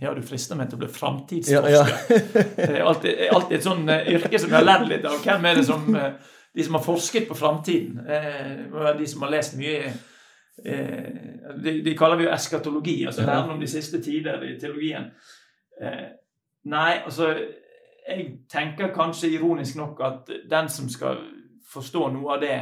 Ja, 0.00 0.14
du 0.14 0.22
frister 0.22 0.54
meg 0.58 0.68
til 0.70 0.78
å 0.78 0.82
bli 0.84 0.90
framtidsforsker. 0.94 1.70
Ja, 1.74 1.86
ja. 1.90 2.18
det 2.54 2.66
er 2.68 2.84
alltid, 2.86 3.22
alltid, 3.34 3.54
et 3.56 3.64
sånn 3.66 3.88
eh, 3.90 4.10
yrke 4.14 4.38
som 4.38 4.52
jeg 4.52 4.60
har 4.60 4.66
lært 4.66 4.86
litt 4.92 5.06
av. 5.08 5.16
Hvem 5.24 5.48
er 5.50 5.58
det 5.58 5.64
som 5.66 5.88
eh, 5.98 6.36
de 6.54 6.66
som 6.66 6.76
har 6.78 6.84
forsket 6.84 7.26
på 7.26 7.36
framtiden, 7.38 8.04
eh, 8.06 8.92
de 9.00 9.08
som 9.10 9.24
har 9.26 9.34
lest 9.34 9.58
mye 9.58 9.90
de, 10.58 11.72
de, 11.86 11.92
kaller 11.94 12.18
vi 12.18 12.24
jo 12.24 12.30
eskatologi, 12.34 12.96
altså 13.06 13.22
læren 13.22 13.52
om 13.52 13.60
de 13.62 13.66
siste 13.70 14.00
tider 14.02 14.40
i 14.42 14.56
teologien. 14.58 15.04
Nei, 16.66 16.94
altså 16.96 17.28
Jeg 18.08 18.24
tenker 18.50 18.90
kanskje 18.90 19.30
ironisk 19.36 19.76
nok 19.78 20.02
at 20.02 20.32
den 20.50 20.70
som 20.74 20.88
skal 20.90 21.20
forstå 21.70 22.08
noe 22.16 22.34
av 22.34 22.42
det, 22.42 22.56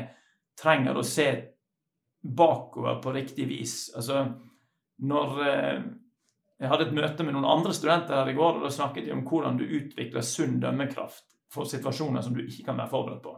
trenger 0.60 1.00
å 1.00 1.06
se 1.08 1.30
bakover 2.20 3.00
på 3.00 3.14
riktig 3.16 3.48
vis. 3.48 3.78
Altså, 3.96 4.26
når 5.00 5.40
Jeg 6.56 6.70
hadde 6.72 6.86
et 6.88 6.96
møte 6.96 7.24
med 7.24 7.34
noen 7.36 7.48
andre 7.48 7.74
studenter 7.76 8.16
her 8.16 8.30
i 8.32 8.36
går, 8.36 8.58
og 8.58 8.64
da 8.64 8.72
snakket 8.72 9.06
de 9.06 9.12
om 9.12 9.24
hvordan 9.28 9.58
du 9.60 9.66
utvikler 9.66 10.24
sunn 10.24 10.56
dømmekraft 10.62 11.24
for 11.52 11.68
situasjoner 11.68 12.24
som 12.24 12.36
du 12.36 12.42
ikke 12.44 12.64
kan 12.70 12.80
være 12.80 12.92
forberedt 12.92 13.24
på. 13.24 13.34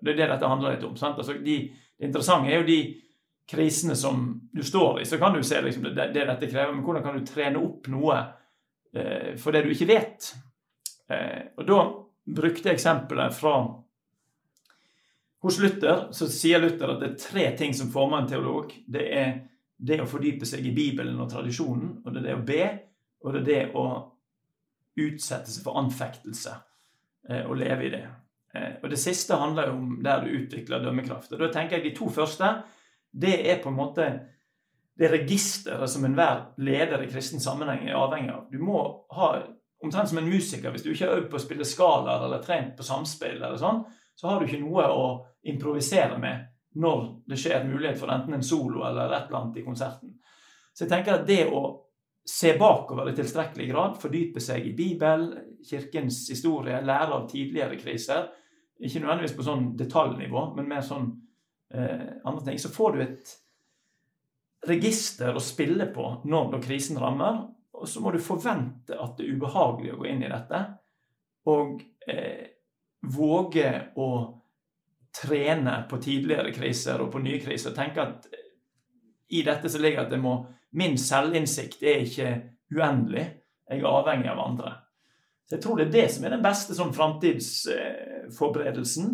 Det 0.00 0.14
er 0.14 0.20
det 0.22 0.30
dette 0.32 0.48
handler 0.48 0.74
litt 0.74 0.86
om. 0.86 0.96
Altså, 0.96 1.36
de, 1.44 1.58
det 1.68 2.08
interessante 2.08 2.52
er 2.52 2.62
jo 2.62 2.68
de 2.68 2.78
krisene 3.50 3.96
som 3.96 4.24
du 4.52 4.62
står 4.64 5.02
i. 5.02 5.04
Så 5.08 5.20
kan 5.20 5.36
du 5.36 5.44
se 5.44 5.60
liksom, 5.60 5.84
det, 5.90 6.08
det, 6.16 6.24
dette 6.24 6.48
krever, 6.48 6.72
men 6.72 6.84
hvordan 6.86 7.04
kan 7.04 7.18
du 7.18 7.28
trene 7.28 7.60
opp 7.60 7.88
noe 7.92 8.18
eh, 8.96 9.34
for 9.40 9.52
det 9.52 9.64
du 9.64 9.72
ikke 9.74 9.90
vet? 9.92 10.32
Eh, 11.12 11.40
og 11.60 11.68
Da 11.68 11.80
brukte 12.24 12.70
jeg 12.70 12.78
eksempelet 12.78 13.36
fra 13.36 13.58
hos 15.44 15.58
Luther 15.60 16.06
så 16.16 16.24
sier 16.32 16.62
Luther 16.62 16.94
at 16.94 17.02
det 17.02 17.08
er 17.10 17.18
tre 17.20 17.42
ting 17.58 17.74
som 17.76 17.90
former 17.92 18.22
en 18.22 18.28
teolog. 18.30 18.70
Det 18.88 19.02
er 19.12 19.34
det 19.76 20.00
å 20.02 20.08
fordype 20.08 20.46
seg 20.48 20.66
i 20.66 20.74
Bibelen 20.74 21.18
og 21.20 21.30
tradisjonen, 21.32 21.96
og 22.04 22.12
det 22.12 22.22
er 22.22 22.26
det 22.28 22.36
å 22.36 22.44
be, 22.46 22.66
og 23.24 23.34
det 23.34 23.40
er 23.40 23.48
det 23.48 23.62
å 23.78 23.86
utsette 25.04 25.50
seg 25.50 25.64
for 25.66 25.80
anfektelse 25.80 26.52
eh, 27.28 27.42
og 27.42 27.58
leve 27.58 27.88
i 27.88 27.90
det. 27.94 28.04
Eh, 28.54 28.70
og 28.82 28.90
Det 28.90 29.00
siste 29.00 29.38
handler 29.40 29.70
jo 29.70 29.80
om 29.80 29.96
der 30.04 30.22
du 30.22 30.30
utvikler 30.38 30.84
dømmekraft. 30.84 31.32
Og 31.32 31.42
Da 31.42 31.50
tenker 31.52 31.78
jeg 31.78 31.90
De 31.90 31.96
to 31.98 32.10
første 32.12 32.54
det 33.14 33.34
er 33.46 33.60
på 33.62 33.70
en 33.70 33.78
måte 33.78 34.06
det 34.98 35.10
registeret 35.10 35.90
som 35.90 36.04
enhver 36.06 36.48
leder 36.62 37.02
i 37.02 37.10
kristen 37.10 37.42
sammenheng 37.42 37.88
er 37.88 37.98
avhengig 37.98 38.32
av. 38.34 38.48
Du 38.50 38.58
må 38.62 38.80
ha, 39.14 39.28
Omtrent 39.84 40.08
som 40.08 40.18
en 40.18 40.28
musiker. 40.30 40.70
Hvis 40.72 40.82
du 40.82 40.94
ikke 40.94 41.04
har 41.10 41.18
øvd 41.18 41.26
på 41.28 41.36
å 41.36 41.42
spille 41.42 41.66
skalaer 41.68 42.22
eller 42.24 42.40
trent 42.40 42.70
på 42.78 42.86
samspill, 42.86 43.36
eller 43.36 43.58
sånn, 43.60 43.82
så 44.16 44.30
har 44.30 44.40
du 44.40 44.46
ikke 44.46 44.62
noe 44.62 44.86
å 44.88 45.02
improvisere 45.50 46.16
med 46.22 46.46
når 46.80 47.00
det 47.30 47.38
skjer 47.38 47.60
en 47.60 47.72
mulighet 47.72 47.98
for 48.00 48.12
enten 48.12 48.36
en 48.36 48.46
solo 48.46 48.82
eller 48.86 49.12
et 49.12 49.28
eller 49.28 49.40
annet 49.40 49.60
i 49.60 49.64
konserten. 49.66 50.14
Så 50.74 50.84
jeg 50.84 50.90
tenker 50.90 51.20
at 51.20 51.26
det 51.28 51.44
å 51.54 51.64
se 52.26 52.54
bakover 52.58 53.10
i 53.10 53.14
tilstrekkelig 53.16 53.68
grad, 53.70 53.98
fordype 54.00 54.42
seg 54.42 54.66
i 54.66 54.72
Bibel, 54.76 55.28
kirkens 55.64 56.24
historie, 56.32 56.80
lære 56.82 57.18
av 57.18 57.28
tidligere 57.30 57.78
kriser, 57.78 58.30
ikke 58.80 59.02
nødvendigvis 59.02 59.36
på 59.36 59.46
sånn 59.46 59.66
detaljnivå, 59.78 60.48
men 60.56 60.68
mer 60.68 60.82
sånn 60.84 61.10
eh, 61.74 62.14
andre 62.24 62.46
ting, 62.48 62.58
så 62.58 62.72
får 62.74 62.94
du 62.94 63.02
et 63.04 63.34
register 64.68 65.36
å 65.36 65.42
spille 65.42 65.86
på 65.94 66.06
når 66.24 66.58
krisen 66.64 66.98
rammer. 67.00 67.44
Og 67.74 67.88
så 67.90 68.00
må 68.00 68.12
du 68.14 68.20
forvente 68.22 68.96
at 68.96 69.18
det 69.18 69.26
er 69.26 69.36
ubehagelig 69.36 69.92
å 69.94 70.00
gå 70.00 70.08
inn 70.08 70.24
i 70.24 70.30
dette. 70.30 70.60
Og 71.50 71.82
eh, 72.08 72.46
våge 73.12 73.70
å 74.00 74.08
trene 75.14 75.84
på 75.90 75.96
tidligere 76.02 76.52
kriser 76.54 77.00
og 77.02 77.12
på 77.12 77.18
nye 77.22 77.40
kriser. 77.42 77.74
Tenke 77.76 78.00
at 78.02 78.26
i 79.34 79.42
dette 79.46 79.68
så 79.70 79.78
ligger 79.82 80.00
at 80.04 80.12
det 80.12 80.20
må 80.22 80.34
Min 80.74 80.96
selvinnsikt 80.98 81.82
er 81.86 81.98
ikke 82.02 82.30
uendelig. 82.74 83.26
Jeg 83.70 83.78
er 83.78 83.86
avhengig 83.86 84.26
av 84.32 84.40
andre. 84.42 84.70
Så 85.46 85.54
jeg 85.54 85.62
tror 85.62 85.76
det 85.78 85.86
er 85.86 85.92
det 85.92 86.10
som 86.10 86.24
er 86.26 86.34
den 86.34 86.42
beste 86.42 86.74
sånn 86.74 86.90
framtidsforberedelsen. 86.96 89.06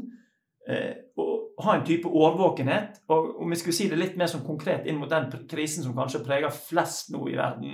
Eh, 0.73 0.95
å 1.21 1.25
ha 1.65 1.71
en 1.77 1.85
type 1.85 2.09
årvåkenhet. 2.09 2.91
Og 3.13 3.45
om 3.45 3.49
vi 3.53 3.57
skulle 3.61 3.77
si 3.77 3.91
det 3.91 3.99
litt 4.01 4.17
mer 4.17 4.31
sånn 4.33 4.47
konkret 4.47 4.89
inn 4.89 5.01
mot 5.03 5.13
den 5.13 5.29
krisen 5.51 5.85
som 5.85 5.99
kanskje 5.99 6.25
preger 6.25 6.51
flest 6.55 7.13
nå 7.13 7.21
i 7.29 7.37
verden, 7.37 7.71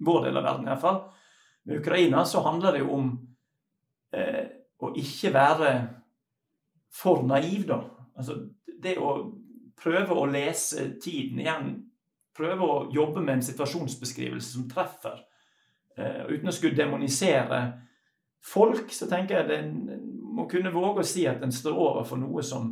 vår 0.00 0.20
del 0.28 0.40
av 0.40 0.44
verden 0.46 0.64
i 0.64 0.70
hvert 0.72 0.86
fall, 0.86 1.00
med 1.68 1.76
Ukraina, 1.82 2.18
så 2.24 2.38
handler 2.46 2.70
det 2.72 2.82
jo 2.84 2.90
om 2.96 3.06
eh, 4.16 4.44
å 4.80 4.86
ikke 4.96 5.30
være 5.34 5.97
for 6.94 7.22
naiv, 7.22 7.66
da. 7.68 7.82
Altså, 8.18 8.40
det 8.82 8.96
å 8.98 9.12
prøve 9.78 10.14
å 10.14 10.26
lese 10.30 10.90
tiden 11.02 11.42
igjen, 11.42 11.70
prøve 12.36 12.66
å 12.66 12.78
jobbe 12.94 13.22
med 13.22 13.38
en 13.38 13.46
situasjonsbeskrivelse 13.46 14.54
som 14.54 14.66
treffer, 14.70 15.20
uh, 15.98 16.24
uten 16.30 16.50
å 16.50 16.54
skulle 16.54 16.78
demonisere 16.78 17.62
folk, 18.44 18.92
så 18.94 19.08
tenker 19.10 19.40
jeg 19.40 19.48
det 19.48 19.62
må 20.38 20.46
kunne 20.50 20.74
våge 20.74 21.02
å 21.02 21.08
si 21.08 21.26
at 21.26 21.42
en 21.42 21.54
står 21.54 21.74
overfor 21.74 22.20
noe 22.20 22.44
som 22.46 22.70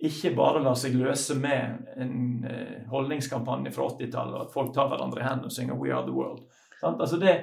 ikke 0.00 0.32
bare 0.32 0.62
lar 0.64 0.76
seg 0.80 0.96
løse 0.96 1.36
med 1.36 1.94
en 2.00 2.44
uh, 2.46 2.76
holdningskampanje 2.92 3.72
fra 3.74 3.90
80-tallet, 3.92 4.36
og 4.36 4.44
at 4.46 4.54
folk 4.54 4.74
tar 4.76 4.88
hverandre 4.92 5.20
i 5.20 5.26
hendene 5.28 5.52
og 5.52 5.56
synger 5.56 5.76
'We 5.76 5.92
are 5.92 6.06
the 6.06 6.16
world'. 6.16 6.44
Altså 6.82 7.20
det, 7.20 7.34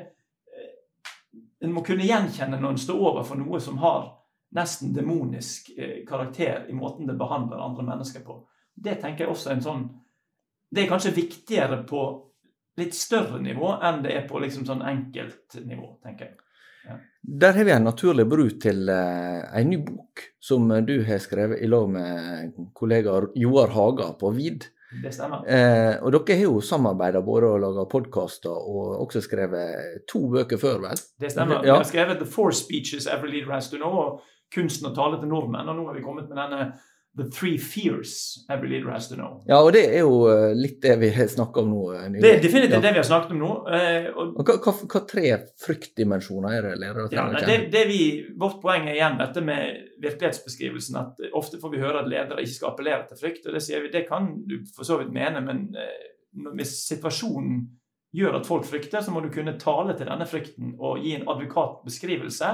uh, 0.50 1.41
en 1.62 1.73
må 1.73 1.86
kunne 1.86 2.08
gjenkjenne 2.08 2.62
når 2.62 2.76
en 2.76 2.86
står 2.86 3.04
overfor 3.12 3.38
noe 3.38 3.62
som 3.62 3.78
har 3.82 4.13
nesten 4.55 4.93
demonisk 4.93 5.69
eh, 5.77 6.05
karakter 6.07 6.65
i 6.69 6.73
måten 6.73 7.07
det 7.07 7.17
behandler 7.19 7.63
andre 7.63 7.83
mennesker 7.83 8.23
på. 8.25 8.39
Det 8.75 8.99
tenker 9.01 9.25
jeg 9.25 9.33
også 9.33 9.51
er 9.51 9.57
en 9.57 9.65
sånn 9.65 9.88
Det 10.69 10.83
er 10.83 10.89
kanskje 10.89 11.15
viktigere 11.15 11.83
på 11.88 12.01
litt 12.77 12.95
større 12.95 13.39
nivå 13.39 13.69
enn 13.88 14.01
det 14.03 14.12
er 14.13 14.25
på 14.27 14.41
liksom 14.43 14.65
sånn 14.67 14.83
enkeltnivå, 14.83 15.93
tenker 16.03 16.25
jeg. 16.27 16.36
Ja. 16.88 16.97
Der 17.43 17.55
har 17.55 17.67
vi 17.67 17.71
en 17.71 17.88
naturlig 17.88 18.25
bru 18.27 18.43
til 18.60 18.89
uh, 18.91 19.47
en 19.55 19.71
ny 19.71 19.79
bok 19.83 20.25
som 20.43 20.67
du 20.86 20.93
har 21.07 21.23
skrevet 21.23 21.63
i 21.63 21.71
lag 21.71 21.88
med 21.91 22.60
kollega 22.75 23.15
Joar 23.39 23.71
Haga 23.75 24.12
på 24.19 24.33
VID. 24.36 24.67
Det 25.03 25.12
stemmer. 25.12 25.43
Eh, 25.43 25.97
og 25.99 26.13
dere 26.15 26.38
har 26.38 26.45
jo 26.45 26.62
samarbeida 26.63 27.19
både 27.25 27.49
og 27.51 27.60
laga 27.60 27.83
podkaster 27.91 28.53
og 28.55 29.01
også 29.03 29.19
skrevet 29.25 30.05
to 30.07 30.21
bøker 30.31 30.60
før, 30.62 30.79
vel? 30.86 31.01
Det 31.19 31.31
stemmer. 31.33 31.60
Ja. 31.60 31.73
Vi 31.73 31.81
har 31.81 31.89
skrevet 31.89 32.21
The 32.21 32.29
Four 32.31 32.55
Speeches 32.55 33.07
Every 33.07 33.33
Leader 33.33 33.51
Has 33.51 33.67
To 33.71 33.81
Know. 33.81 33.97
og 33.99 34.21
kunsten 34.53 34.89
å 34.89 34.95
tale 34.95 35.19
til 35.21 35.31
nordmenn. 35.31 35.67
Og 35.67 35.79
nå 35.79 35.88
har 35.89 35.97
vi 35.97 36.05
kommet 36.05 36.29
med 36.29 36.39
denne 36.39 36.69
The 37.17 37.23
Three 37.23 37.57
Fears 37.57 38.45
Every 38.49 38.69
Leader 38.69 38.91
Has 38.91 39.10
To 39.10 39.15
Know. 39.15 39.43
Ja, 39.47 39.57
og 39.65 39.71
det 39.73 39.88
er 39.89 40.03
jo 40.05 40.27
eh, 40.29 40.51
litt 40.53 40.77
det 40.83 40.93
vi 41.01 41.10
har 41.15 41.29
snakket 41.31 41.63
om 41.63 41.71
nå. 41.71 41.86
Eh, 41.95 42.03
nylig. 42.13 42.21
Det 42.21 42.33
er 42.33 42.43
definitivt 42.43 42.75
ja. 42.75 42.81
det 42.83 42.91
vi 42.93 43.01
har 43.01 43.07
snakket 43.07 43.33
om 43.33 43.39
nå. 43.41 43.53
Eh, 43.73 44.10
og, 44.12 44.36
og 44.38 44.51
hva, 44.51 44.57
hva, 44.67 44.73
hva, 44.83 45.01
tre 45.10 45.23
fryktdimensjoner 45.63 46.60
er 46.60 46.67
det 46.67 46.75
ledere 46.83 47.07
ja, 47.17 47.25
det, 47.41 47.57
det 47.73 47.83
vi, 47.89 48.01
Vårt 48.38 48.60
poeng 48.62 48.86
er 48.86 48.99
igjen 48.99 49.17
dette 49.23 49.43
med 49.49 49.81
virkelighetsbeskrivelsen. 50.03 50.99
At 51.01 51.25
ofte 51.41 51.62
får 51.63 51.73
vi 51.73 51.81
høre 51.81 52.03
at 52.03 52.12
ledere 52.12 52.45
ikke 52.45 52.60
skal 52.60 52.75
appellere 52.75 53.10
til 53.10 53.21
frykt. 53.23 53.49
og 53.49 53.57
Det 53.57 53.65
sier 53.65 53.81
vi, 53.81 53.93
det 53.97 54.05
kan 54.10 54.29
du 54.45 54.60
for 54.75 54.86
så 54.86 55.01
vidt 55.01 55.15
mene, 55.15 55.41
men 55.41 55.65
hvis 56.53 56.83
situasjonen 56.86 57.63
gjør 58.13 58.38
at 58.39 58.47
folk 58.47 58.65
frykter, 58.67 59.01
så 59.01 59.10
må 59.13 59.25
du 59.25 59.31
kunne 59.33 59.57
tale 59.57 59.97
til 59.97 60.05
denne 60.10 60.25
frykten 60.29 60.75
og 60.77 61.01
gi 61.01 61.17
en 61.17 61.25
advokat 61.29 61.81
beskrivelse 61.88 62.53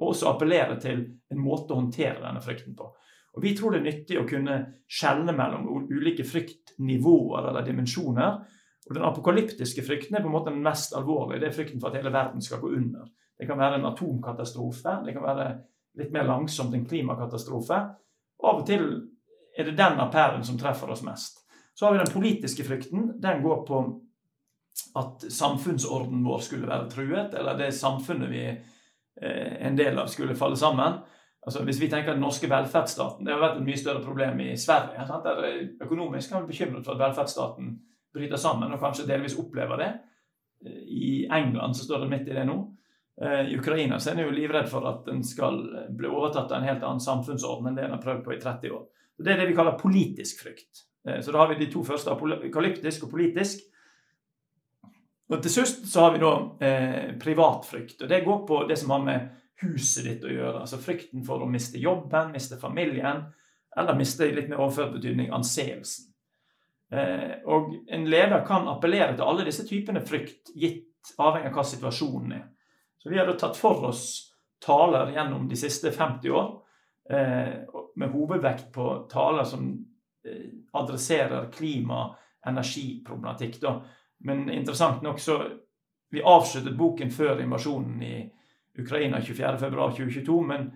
og 0.00 0.12
også 0.12 0.32
appellere 0.32 0.78
til 0.80 1.04
en 1.32 1.40
måte 1.42 1.74
å 1.74 1.80
håndtere 1.80 2.20
denne 2.22 2.42
frykten 2.44 2.76
på. 2.76 2.88
Og 3.32 3.42
Vi 3.42 3.54
tror 3.56 3.72
det 3.72 3.80
er 3.80 3.88
nyttig 3.88 4.18
å 4.20 4.26
kunne 4.28 4.58
skjelne 4.90 5.32
mellom 5.36 5.68
ulike 5.88 6.24
fryktnivåer 6.28 7.48
eller 7.48 7.64
dimensjoner. 7.64 8.40
Og 8.88 8.94
Den 8.94 9.06
apokalyptiske 9.08 9.84
frykten 9.86 10.16
er 10.16 10.24
på 10.24 10.28
en 10.28 10.36
måte 10.36 10.52
den 10.52 10.64
mest 10.64 10.92
alvorlige. 10.98 11.40
Det 11.40 11.48
er 11.48 11.56
frykten 11.56 11.80
for 11.80 11.88
at 11.88 12.00
hele 12.00 12.12
verden 12.12 12.44
skal 12.44 12.60
gå 12.60 12.72
under. 12.76 13.06
Det 13.38 13.48
kan 13.48 13.58
være 13.58 13.78
en 13.80 13.88
atomkatastrofe, 13.88 14.98
det 15.06 15.14
kan 15.16 15.24
være 15.24 15.46
litt 15.98 16.12
mer 16.12 16.28
langsomt 16.28 16.74
en 16.76 16.84
klimakatastrofe. 16.86 17.78
Og 18.42 18.48
Av 18.48 18.60
og 18.60 18.66
til 18.68 18.84
er 19.58 19.68
det 19.68 19.78
den 19.78 20.00
appellen 20.00 20.44
som 20.44 20.58
treffer 20.60 20.92
oss 20.92 21.04
mest. 21.06 21.40
Så 21.74 21.86
har 21.86 21.92
vi 21.94 22.02
den 22.02 22.12
politiske 22.12 22.64
frykten. 22.64 23.14
Den 23.20 23.42
går 23.42 23.64
på 23.68 23.80
at 24.96 25.24
samfunnsordenen 25.32 26.24
vår 26.24 26.44
skulle 26.44 26.68
være 26.68 26.90
truet, 26.92 27.34
eller 27.34 27.56
det 27.58 27.72
samfunnet 27.76 28.30
vi 28.32 28.44
en 29.20 29.76
del 29.76 29.98
av 29.98 30.06
skulle 30.08 30.34
falle 30.34 30.56
sammen. 30.56 31.00
Altså 31.42 31.64
Hvis 31.66 31.80
vi 31.80 31.88
tenker 31.90 32.14
den 32.14 32.22
norske 32.22 32.48
velferdsstaten 32.50 33.26
Det 33.26 33.32
har 33.34 33.40
vært 33.42 33.58
et 33.58 33.66
mye 33.66 33.80
større 33.80 34.02
problem 34.04 34.40
i 34.44 34.52
Sverige. 34.56 35.06
Sant? 35.08 35.26
Der 35.26 35.86
økonomisk 35.86 36.32
er 36.32 36.44
vi 36.44 36.52
bekymret 36.52 36.86
for 36.86 36.94
at 36.94 37.02
velferdsstaten 37.02 37.72
bryter 38.14 38.36
sammen, 38.36 38.72
og 38.72 38.80
kanskje 38.80 39.08
delvis 39.08 39.38
opplever 39.40 39.80
det. 39.80 39.90
Eh, 40.66 40.82
I 40.86 41.26
England 41.32 41.74
så 41.76 41.86
står 41.86 42.04
det 42.04 42.10
midt 42.12 42.28
i 42.28 42.36
det 42.36 42.44
nå. 42.46 42.56
Eh, 43.22 43.52
I 43.52 43.58
Ukraina 43.58 43.98
så 43.98 44.12
er 44.12 44.20
en 44.20 44.26
jo 44.26 44.36
livredd 44.36 44.68
for 44.70 44.86
at 44.88 45.06
den 45.08 45.24
skal 45.24 45.58
bli 45.96 46.10
overtatt 46.10 46.52
av 46.52 46.60
en 46.60 46.68
helt 46.68 46.84
annen 46.84 47.02
samfunnsorden 47.02 47.70
enn 47.70 47.78
det 47.78 47.88
en 47.88 47.96
har 47.96 48.04
prøvd 48.04 48.24
på 48.26 48.36
i 48.36 48.40
30 48.40 48.76
år. 48.76 48.86
Det 49.18 49.32
er 49.32 49.42
det 49.42 49.48
vi 49.48 49.56
kaller 49.56 49.78
politisk 49.80 50.44
frykt. 50.44 50.86
Så 51.02 51.32
da 51.34 51.40
har 51.40 51.50
vi 51.50 51.58
de 51.58 51.70
to 51.70 51.82
første, 51.84 52.10
apokalyptisk 52.10 53.04
og 53.06 53.10
politisk. 53.10 53.58
Og 55.32 55.42
Til 55.42 55.52
sist 55.52 55.86
så 55.88 56.06
har 56.06 56.12
vi 56.12 56.20
da 56.20 56.32
eh, 56.60 57.12
privatfrykt. 57.20 58.02
og 58.02 58.08
Det 58.08 58.24
går 58.24 58.46
på 58.46 58.64
det 58.68 58.76
som 58.78 58.90
har 58.92 59.04
med 59.04 59.28
huset 59.62 60.04
ditt 60.04 60.24
å 60.24 60.32
gjøre. 60.32 60.60
altså 60.60 60.80
Frykten 60.82 61.24
for 61.24 61.42
å 61.42 61.48
miste 61.48 61.80
jobben, 61.80 62.34
miste 62.34 62.58
familien, 62.60 63.24
eller 63.76 63.96
miste 63.96 64.28
litt 64.28 64.50
mer 64.50 64.60
overført 64.60 64.98
betydning 64.98 65.32
anseelsen. 65.32 66.10
Eh, 66.92 67.38
og 67.48 67.72
En 67.88 68.04
leder 68.10 68.44
kan 68.46 68.68
appellere 68.68 69.16
til 69.16 69.24
alle 69.24 69.46
disse 69.48 69.64
typene 69.68 70.04
frykt, 70.04 70.52
gitt 70.54 71.14
avhengig 71.18 71.48
av 71.48 71.56
hva 71.56 71.64
situasjonen 71.64 72.32
er. 72.36 72.44
Så 73.00 73.10
Vi 73.10 73.18
har 73.18 73.26
da 73.26 73.38
tatt 73.38 73.56
for 73.56 73.88
oss 73.88 74.34
taler 74.62 75.14
gjennom 75.14 75.48
de 75.48 75.56
siste 75.56 75.90
50 75.90 76.30
år, 76.30 76.62
eh, 77.10 77.64
med 77.96 78.12
hovedvekt 78.12 78.72
på 78.72 79.08
taler 79.10 79.44
som 79.44 79.72
eh, 80.24 80.52
adresserer 80.72 81.50
klima- 81.50 82.14
energiproblematikk. 82.46 83.60
da, 83.60 83.82
men 84.24 84.50
interessant 84.50 85.02
nok 85.02 85.20
så 85.20 85.42
Vi 86.12 86.20
avsluttet 86.22 86.76
boken 86.76 87.08
før 87.10 87.38
invasjonen 87.40 88.02
i 88.04 88.16
Ukraina 88.78 89.16
24.2.2022, 89.20 90.34
men 90.44 90.66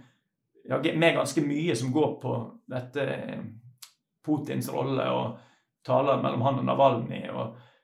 ja, 0.64 0.78
med 0.94 1.14
ganske 1.14 1.42
mye 1.44 1.76
som 1.76 1.92
går 1.92 2.14
på 2.22 2.36
dette 2.72 3.04
Putins 4.24 4.70
rolle 4.72 5.04
og 5.12 5.36
taler 5.84 6.22
mellom 6.22 6.42
han 6.42 6.62
og 6.62 6.64
Navalny. 6.64 7.20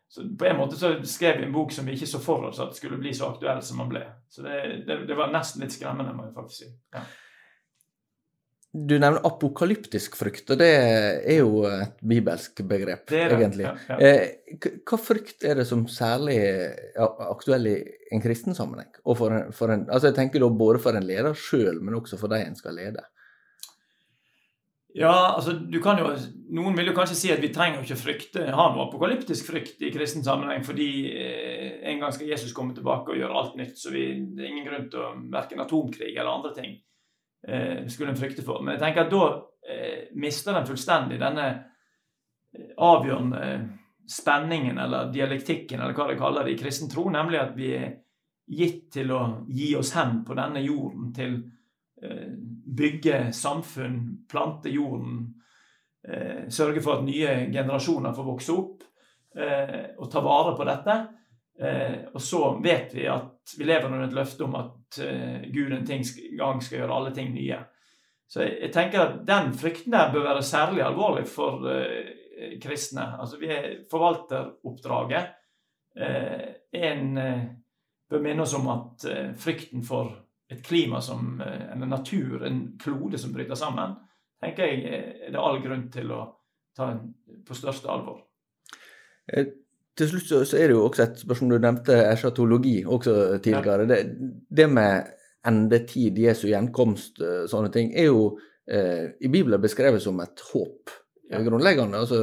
så 0.08 0.24
På 0.38 0.48
en 0.48 0.56
måte 0.56 0.76
så 0.76 0.94
skrev 1.04 1.38
vi 1.38 1.44
en 1.44 1.52
bok 1.52 1.72
som 1.72 1.86
vi 1.86 1.92
ikke 1.92 2.08
så 2.08 2.22
for 2.24 2.48
oss 2.48 2.60
at 2.60 2.76
skulle 2.76 2.96
bli 2.96 3.12
så 3.14 3.28
aktuell 3.34 3.62
som 3.62 3.84
den 3.84 3.92
ble. 3.92 4.06
Så 4.28 4.42
det, 4.42 4.84
det, 4.86 5.02
det 5.06 5.18
var 5.18 5.32
nesten 5.32 5.62
litt 5.62 5.76
skremmende, 5.76 6.16
må 6.16 6.30
jeg 6.30 6.34
faktisk 6.40 6.64
si. 6.64 6.72
Ja. 6.96 7.04
Du 8.72 8.94
nevner 8.96 9.20
apokalyptisk 9.28 10.14
frykt, 10.16 10.46
og 10.54 10.56
det 10.62 10.70
er 10.72 11.42
jo 11.42 11.66
et 11.68 11.98
bibelsk 12.08 12.62
begrep, 12.64 13.02
det 13.10 13.18
det, 13.28 13.36
egentlig. 13.36 13.66
Ja, 13.66 13.72
ja. 13.90 13.96
Eh, 14.00 14.78
hva 14.88 14.96
frykt 14.96 15.44
er 15.44 15.58
det 15.60 15.66
som 15.68 15.82
særlig 15.92 16.38
er 16.40 17.02
aktuell 17.26 17.68
i 17.68 17.74
en 18.16 18.22
kristen 18.24 18.56
sammenheng? 18.56 18.88
For 19.04 19.28
en, 19.28 19.50
for 19.52 19.74
en, 19.74 19.82
altså 19.92 20.08
jeg 20.08 20.16
tenker 20.16 20.40
da 20.40 20.48
både 20.48 20.80
for 20.80 20.96
en 20.96 21.04
leder 21.04 21.36
sjøl, 21.36 21.82
men 21.84 21.98
også 21.98 22.16
for 22.16 22.32
de 22.32 22.38
en 22.46 22.56
skal 22.56 22.78
lede. 22.80 23.04
Ja, 24.96 25.12
altså 25.34 25.52
du 25.52 25.76
kan 25.84 26.00
jo, 26.00 26.08
Noen 26.52 26.76
vil 26.76 26.88
jo 26.88 26.94
kanskje 26.96 27.16
si 27.16 27.32
at 27.32 27.40
vi 27.44 27.52
trenger 27.52 27.84
ikke 27.84 28.00
frykte, 28.00 28.46
ha 28.56 28.66
noe 28.72 28.86
apokalyptisk 28.86 29.50
frykt 29.50 29.84
i 29.84 29.92
kristen 29.92 30.24
sammenheng, 30.24 30.64
fordi 30.64 30.88
eh, 31.12 31.76
en 31.92 32.00
gang 32.00 32.16
skal 32.16 32.32
Jesus 32.32 32.56
komme 32.56 32.72
tilbake 32.76 33.12
og 33.12 33.20
gjøre 33.20 33.36
alt 33.36 33.60
nytt. 33.60 33.76
Så 33.76 33.92
vi, 33.92 34.06
det 34.32 34.46
er 34.46 34.50
ingen 34.54 34.70
grunn 34.70 34.88
til 34.88 35.04
å 35.04 35.12
verken 35.36 35.60
atomkrig 35.60 36.14
eller 36.14 36.32
andre 36.32 36.54
ting 36.56 36.74
skulle 37.90 38.12
en 38.12 38.18
frykte 38.18 38.44
for. 38.46 38.62
Men 38.62 38.76
jeg 38.76 38.82
tenker 38.84 39.06
at 39.06 39.12
da 39.12 39.24
eh, 39.68 40.10
mister 40.14 40.54
den 40.56 40.66
fullstendig 40.66 41.18
denne 41.20 41.46
eh, 41.50 42.72
avgjørende 42.76 43.46
spenningen 44.08 44.78
eller 44.78 45.12
dialektikken, 45.12 45.80
eller 45.80 45.96
hva 45.96 46.08
de 46.10 46.18
kaller 46.20 46.46
det, 46.46 46.56
i 46.56 46.62
kristen 46.62 46.90
tro, 46.90 47.08
nemlig 47.10 47.40
at 47.40 47.52
vi 47.56 47.72
er 47.78 47.90
gitt 48.52 48.90
til 48.92 49.12
å 49.14 49.22
gi 49.48 49.72
oss 49.78 49.94
hen 49.96 50.20
på 50.26 50.36
denne 50.36 50.62
jorden, 50.64 51.12
til 51.14 51.38
eh, 52.02 52.32
bygge 52.82 53.24
samfunn, 53.36 54.00
plante 54.30 54.72
jorden, 54.72 55.22
eh, 56.08 56.48
sørge 56.52 56.82
for 56.84 57.00
at 57.00 57.06
nye 57.06 57.36
generasjoner 57.52 58.16
får 58.16 58.28
vokse 58.28 58.56
opp, 58.56 58.82
eh, 59.38 59.92
og 59.96 60.10
ta 60.10 60.24
vare 60.24 60.56
på 60.58 60.68
dette. 60.68 60.98
Eh, 61.62 61.96
og 62.12 62.20
så 62.20 62.42
vet 62.64 62.94
vi 62.96 63.06
at 63.12 63.31
vi 63.58 63.66
lever 63.66 63.88
under 63.88 64.06
et 64.06 64.16
løfte 64.16 64.44
om 64.46 64.56
at 64.58 64.98
eh, 65.02 65.44
Gud 65.52 65.72
en 65.72 65.86
ting, 65.86 66.04
gang 66.38 66.62
skal 66.62 66.82
gjøre 66.82 66.96
alle 66.96 67.12
ting 67.14 67.32
nye. 67.34 67.58
Så 68.28 68.44
jeg, 68.44 68.56
jeg, 68.62 68.72
tenker 68.72 69.04
at 69.04 69.16
den 69.28 69.52
frykten 69.58 69.92
der 69.92 70.12
bør 70.12 70.28
være 70.30 70.44
særlig 70.46 70.84
alvorlig 70.86 71.26
for 71.28 71.66
eh, 71.70 72.56
kristne. 72.62 73.04
Altså 73.20 73.40
vi 73.40 73.48
forvalter 73.90 73.90
forvalteroppdraget. 73.90 75.32
Eh, 75.96 76.48
en 76.72 77.18
eh, 77.18 77.42
bør 78.10 78.22
minne 78.24 78.46
oss 78.46 78.54
om 78.56 78.68
at 78.72 79.04
eh, 79.10 79.32
frykten 79.36 79.84
for 79.84 80.14
et 80.52 80.62
klima 80.64 81.00
som 81.00 81.40
en 81.40 81.84
natur, 81.88 82.42
en 82.44 82.78
klode 82.80 83.18
som 83.18 83.32
bryter 83.32 83.56
sammen, 83.56 83.94
tenker 84.42 84.68
jeg 84.68 84.82
er 84.84 85.32
det 85.32 85.40
all 85.40 85.62
grunn 85.64 85.86
til 85.92 86.12
å 86.12 86.26
ta 86.76 86.90
på 87.46 87.56
største 87.56 87.88
alvor 87.88 88.18
til 89.98 90.08
slutt 90.08 90.28
så, 90.28 90.40
så, 90.48 90.56
er 90.56 90.70
det 90.70 90.76
jo 90.76 90.86
også 90.86 91.04
et 91.04 91.20
spørsmål 91.20 91.56
du 91.56 91.66
nevnte 91.66 91.98
eschatologi 92.08 92.78
også 92.84 93.16
tidligere. 93.44 93.84
Ja. 93.84 93.90
Det, 93.90 94.30
det, 94.48 94.68
med 94.72 95.12
endetid, 95.48 96.18
Jesu 96.22 96.46
gjenkomst, 96.48 97.20
eh, 97.20 97.44
sånne 97.50 97.72
ting, 97.74 97.92
er 97.98 98.08
jo 98.08 98.26
eh, 98.70 99.12
i 99.20 99.28
Bibelen 99.28 99.62
beskrevet 99.62 100.02
som 100.04 100.20
et 100.24 100.44
håp. 100.52 100.94
Ja. 101.32 101.40
Grunnleggende. 101.40 101.96
altså 101.96 102.18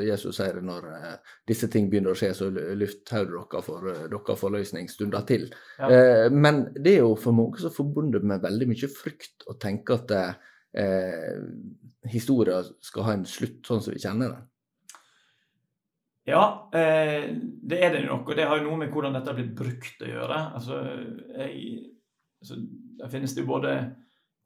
Jesus 0.00 0.38
sier 0.38 0.56
det 0.56 0.64
når 0.64 0.88
eh, 0.96 1.14
disse 1.48 1.68
ting 1.72 1.90
begynner 1.92 2.14
å 2.14 2.18
skje, 2.18 2.32
så 2.36 2.48
hodet 2.48 2.78
dere 3.12 3.62
for 3.64 3.88
eh, 3.92 4.06
dere 4.12 4.36
forløsningsstunder 4.40 5.26
til. 5.28 5.48
Ja. 5.78 5.90
Eh, 5.90 6.26
men 6.32 6.66
det 6.74 6.96
er 6.96 7.04
jo 7.04 7.14
for 7.20 7.36
mange 7.36 7.60
så 7.60 7.72
forbundet 7.74 8.24
med 8.24 8.44
veldig 8.44 8.70
mye 8.72 8.90
frykt 8.92 9.44
å 9.50 9.58
tenke 9.60 9.98
at 10.00 10.16
eh, 10.16 11.40
historien 12.12 12.72
skal 12.84 13.08
ha 13.08 13.16
en 13.16 13.26
slutt 13.28 13.64
sånn 13.68 13.84
som 13.84 13.96
vi 13.96 14.04
kjenner 14.04 14.32
den. 14.32 14.48
Ja, 16.28 16.70
eh, 16.74 17.36
det 17.62 17.84
er 17.84 17.92
det 17.92 18.04
nok. 18.06 18.28
Og 18.28 18.36
det 18.36 18.48
har 18.50 18.58
jo 18.58 18.66
noe 18.66 18.80
med 18.80 18.90
hvordan 18.90 19.14
dette 19.14 19.30
har 19.30 19.36
blitt 19.38 19.54
brukt 19.54 20.00
å 20.02 20.08
gjøre. 20.10 20.40
Altså, 20.58 20.80
jeg, 21.38 21.76
altså, 22.42 22.58
Der 22.98 23.12
finnes 23.12 23.34
det 23.34 23.44
jo 23.44 23.52
både 23.52 23.74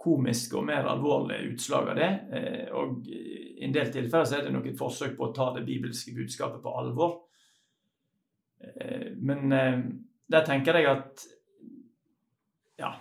komiske 0.00 0.58
og 0.58 0.66
mer 0.68 0.88
alvorlige 0.90 1.54
utslag 1.54 1.88
av 1.88 1.96
det. 1.96 2.10
Eh, 2.36 2.66
og 2.76 3.08
i 3.08 3.64
en 3.64 3.72
del 3.72 3.88
tilfeller 3.94 4.28
så 4.28 4.36
er 4.36 4.44
det 4.44 4.52
nok 4.52 4.68
et 4.68 4.78
forsøk 4.80 5.16
på 5.16 5.30
å 5.30 5.32
ta 5.32 5.48
det 5.56 5.64
bibelske 5.64 6.12
budskapet 6.16 6.60
på 6.60 6.76
alvor. 6.82 7.16
Eh, 8.60 9.16
men 9.16 9.48
der 9.48 10.44
tenker 10.44 10.76
jeg 10.76 10.90
at 10.90 11.28
ja, 12.80 12.94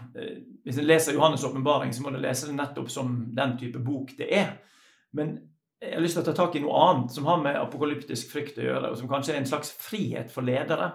Hvis 0.63 0.77
en 0.79 0.87
leser 0.87 1.15
Johannes' 1.15 1.45
åpenbaring, 1.47 1.93
så 1.95 2.03
må 2.03 2.11
en 2.11 2.19
lese 2.19 2.49
det 2.49 2.55
nettopp 2.55 2.89
som 2.91 3.13
den 3.35 3.53
type 3.59 3.79
bok 3.79 4.11
det 4.17 4.27
er. 4.35 4.57
Men 5.15 5.37
jeg 5.79 5.95
har 5.95 6.03
lyst 6.03 6.17
til 6.17 6.25
å 6.25 6.27
ta 6.27 6.35
tak 6.35 6.57
i 6.59 6.61
noe 6.63 6.79
annet 6.89 7.13
som 7.15 7.27
har 7.29 7.37
med 7.39 7.55
apokalyptisk 7.55 8.33
frykt 8.33 8.57
å 8.59 8.65
gjøre, 8.65 8.89
og 8.91 8.99
som 8.99 9.11
kanskje 9.11 9.35
er 9.35 9.41
en 9.41 9.47
slags 9.47 9.71
frihet 9.79 10.31
for 10.33 10.43
ledere. 10.43 10.89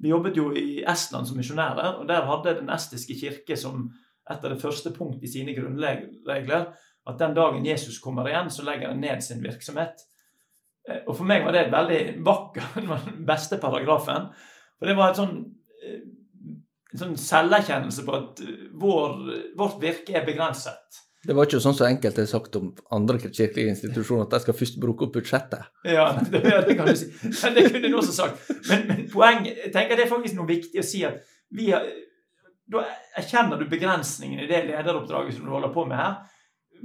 Vi 0.00 0.08
jobbet 0.08 0.38
jo 0.40 0.46
i 0.56 0.80
Estland 0.88 1.28
som 1.28 1.36
misjonærer, 1.36 1.98
og 2.00 2.06
der 2.08 2.24
hadde 2.28 2.56
Den 2.62 2.72
estiske 2.72 3.18
kirke 3.20 3.56
som 3.56 3.90
et 4.30 4.44
av 4.44 4.54
det 4.54 4.62
første 4.62 4.92
punkt 4.94 5.24
i 5.24 5.28
sine 5.28 5.52
grunnregler 5.56 6.70
at 7.08 7.18
den 7.18 7.34
dagen 7.36 7.66
Jesus 7.66 7.98
kommer 8.00 8.28
igjen, 8.28 8.50
så 8.50 8.64
legger 8.64 8.92
han 8.92 9.00
ned 9.02 9.20
sin 9.24 9.42
virksomhet. 9.44 10.06
Eh, 10.88 11.02
og 11.06 11.16
For 11.16 11.28
meg 11.28 11.44
var 11.44 11.56
det 11.56 11.68
veldig 11.72 12.00
vakker, 12.24 12.72
den 12.80 13.26
beste 13.28 13.60
paragrafen. 13.60 14.30
For 14.78 14.88
det 14.88 14.96
var 14.96 15.12
et 15.12 15.20
sånn, 15.20 15.36
eh, 15.84 16.00
en 16.92 17.02
sånn 17.04 17.16
selverkjennelse 17.20 18.06
på 18.06 18.16
at 18.16 18.42
vår, 18.80 19.16
vårt 19.58 19.80
virke 19.82 20.16
er 20.16 20.26
begrenset. 20.26 21.02
Det 21.26 21.34
var 21.36 21.44
ikke 21.44 21.60
sånn 21.60 21.76
som 21.76 21.88
enkelte 21.90 22.22
har 22.24 22.30
sagt 22.30 22.54
om 22.56 22.70
andre 22.96 23.18
kirkelige 23.20 23.74
institusjoner, 23.74 24.24
at 24.24 24.38
de 24.38 24.40
skal 24.46 24.56
først 24.56 24.78
bruke 24.80 25.04
opp 25.04 25.18
budsjettet. 25.18 25.66
Ja, 25.84 26.06
det, 26.16 26.40
det 26.68 26.76
kan 26.78 26.88
du 26.88 26.94
si. 26.96 27.10
Men 27.28 27.58
det 27.58 27.64
kunne 27.66 27.90
du 27.90 27.96
også 28.00 28.14
sagt. 28.16 28.46
Men, 28.70 28.86
men 28.88 29.02
poeng, 29.12 29.42
jeg 29.50 29.72
tenker 29.74 30.00
det 30.00 30.06
er 30.06 30.14
faktisk 30.14 30.38
noe 30.38 30.48
viktig 30.48 30.80
å 30.80 30.86
si 30.86 31.02
at 31.04 31.20
vi 31.56 31.68
har, 31.74 31.84
da 32.70 32.86
erkjenner 33.20 33.60
du 33.60 33.68
begrensningen 33.68 34.40
i 34.40 34.48
det 34.48 34.62
lederoppdraget 34.70 35.36
som 35.36 35.44
du 35.44 35.52
holder 35.52 35.74
på 35.74 35.84
med 35.90 36.00
her. 36.00 36.16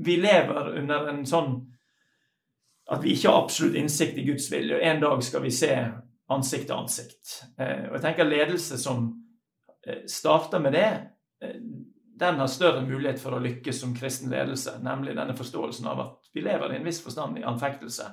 Vi 0.04 0.18
lever 0.20 0.74
under 0.82 1.08
en 1.14 1.24
sånn 1.30 1.54
at 2.92 3.02
vi 3.04 3.16
ikke 3.16 3.32
har 3.32 3.44
absolutt 3.46 3.78
innsikt 3.80 4.18
i 4.20 4.26
Guds 4.28 4.50
vilje. 4.52 4.76
og 4.76 4.84
En 4.84 5.02
dag 5.02 5.24
skal 5.24 5.46
vi 5.46 5.54
se 5.54 5.72
ansikt 6.36 6.68
til 6.70 6.76
ansikt. 6.78 7.36
Eh, 7.60 7.88
og 7.90 7.98
jeg 7.98 8.04
tenker 8.04 8.30
ledelse 8.30 8.78
som 8.82 9.08
eh, 9.88 10.04
starter 10.10 10.62
med 10.62 10.76
det, 10.76 10.90
eh, 11.42 11.62
den 12.20 12.40
har 12.40 12.48
større 12.48 12.84
mulighet 12.88 13.20
for 13.20 13.36
å 13.36 13.42
lykkes 13.44 13.82
som 13.82 13.96
kristen 13.96 14.32
ledelse, 14.32 14.78
nemlig 14.84 15.18
denne 15.18 15.36
forståelsen 15.36 15.88
av 15.92 16.04
at 16.04 16.30
vi 16.34 16.44
lever 16.46 16.74
i 16.74 16.80
en 16.80 16.88
viss 16.88 17.02
forstand 17.04 17.40
i 17.40 17.44
anfektelse. 17.48 18.08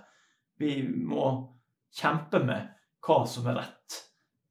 Vi 0.58 0.80
må 0.82 1.28
kjempe 1.94 2.42
med 2.42 2.72
hva 3.06 3.22
som 3.30 3.46
er 3.50 3.60
rett. 3.60 3.98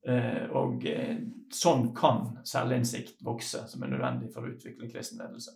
Eh, 0.07 0.45
og 0.57 0.85
eh, 0.89 1.17
sånn 1.53 1.91
kan 1.97 2.39
selvinnsikt 2.47 3.19
vokse, 3.25 3.65
som 3.67 3.83
er 3.83 3.91
nødvendig 3.91 4.31
for 4.33 4.47
å 4.47 4.53
utvikle 4.53 4.89
kristen 4.91 5.21
ledelse. 5.21 5.53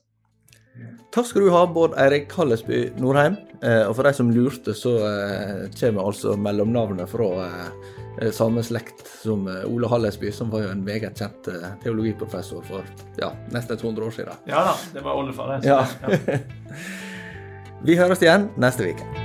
Takk 1.16 1.30
skal 1.30 1.46
du 1.46 1.52
ha, 1.54 1.66
Bård 1.72 1.94
Eirik 2.02 2.34
Hallesby 2.36 2.90
Norheim. 3.00 3.38
Eh, 3.62 3.86
og 3.88 3.96
for 3.96 4.08
de 4.08 4.16
som 4.18 4.32
lurte, 4.36 4.76
så 4.76 4.98
kommer 5.80 6.10
altså 6.10 6.36
mellomnavnet 6.40 7.08
fra 7.10 7.30
Eh, 8.22 8.32
samme 8.32 8.64
slekt 8.64 9.08
som 9.08 9.48
eh, 9.48 9.66
Ole 9.66 9.88
Hallesby, 9.88 10.32
som 10.32 10.52
var 10.52 10.64
jo 10.64 10.72
en 10.72 10.84
meget 10.84 11.20
kjent 11.20 11.50
eh, 11.52 11.68
teologiprofessor 11.84 12.64
for 12.64 12.88
ja, 13.20 13.34
nesten 13.52 13.78
200 13.78 14.08
år 14.08 14.16
siden. 14.16 14.42
Ja 14.48 14.64
da, 14.70 14.78
det 14.94 15.04
var 15.04 15.20
oldefar. 15.20 15.60
Ja. 15.64 15.84
ja. 16.02 16.40
Vi 17.86 18.00
høres 18.00 18.24
igjen 18.24 18.50
neste 18.58 18.94
uke. 18.96 19.25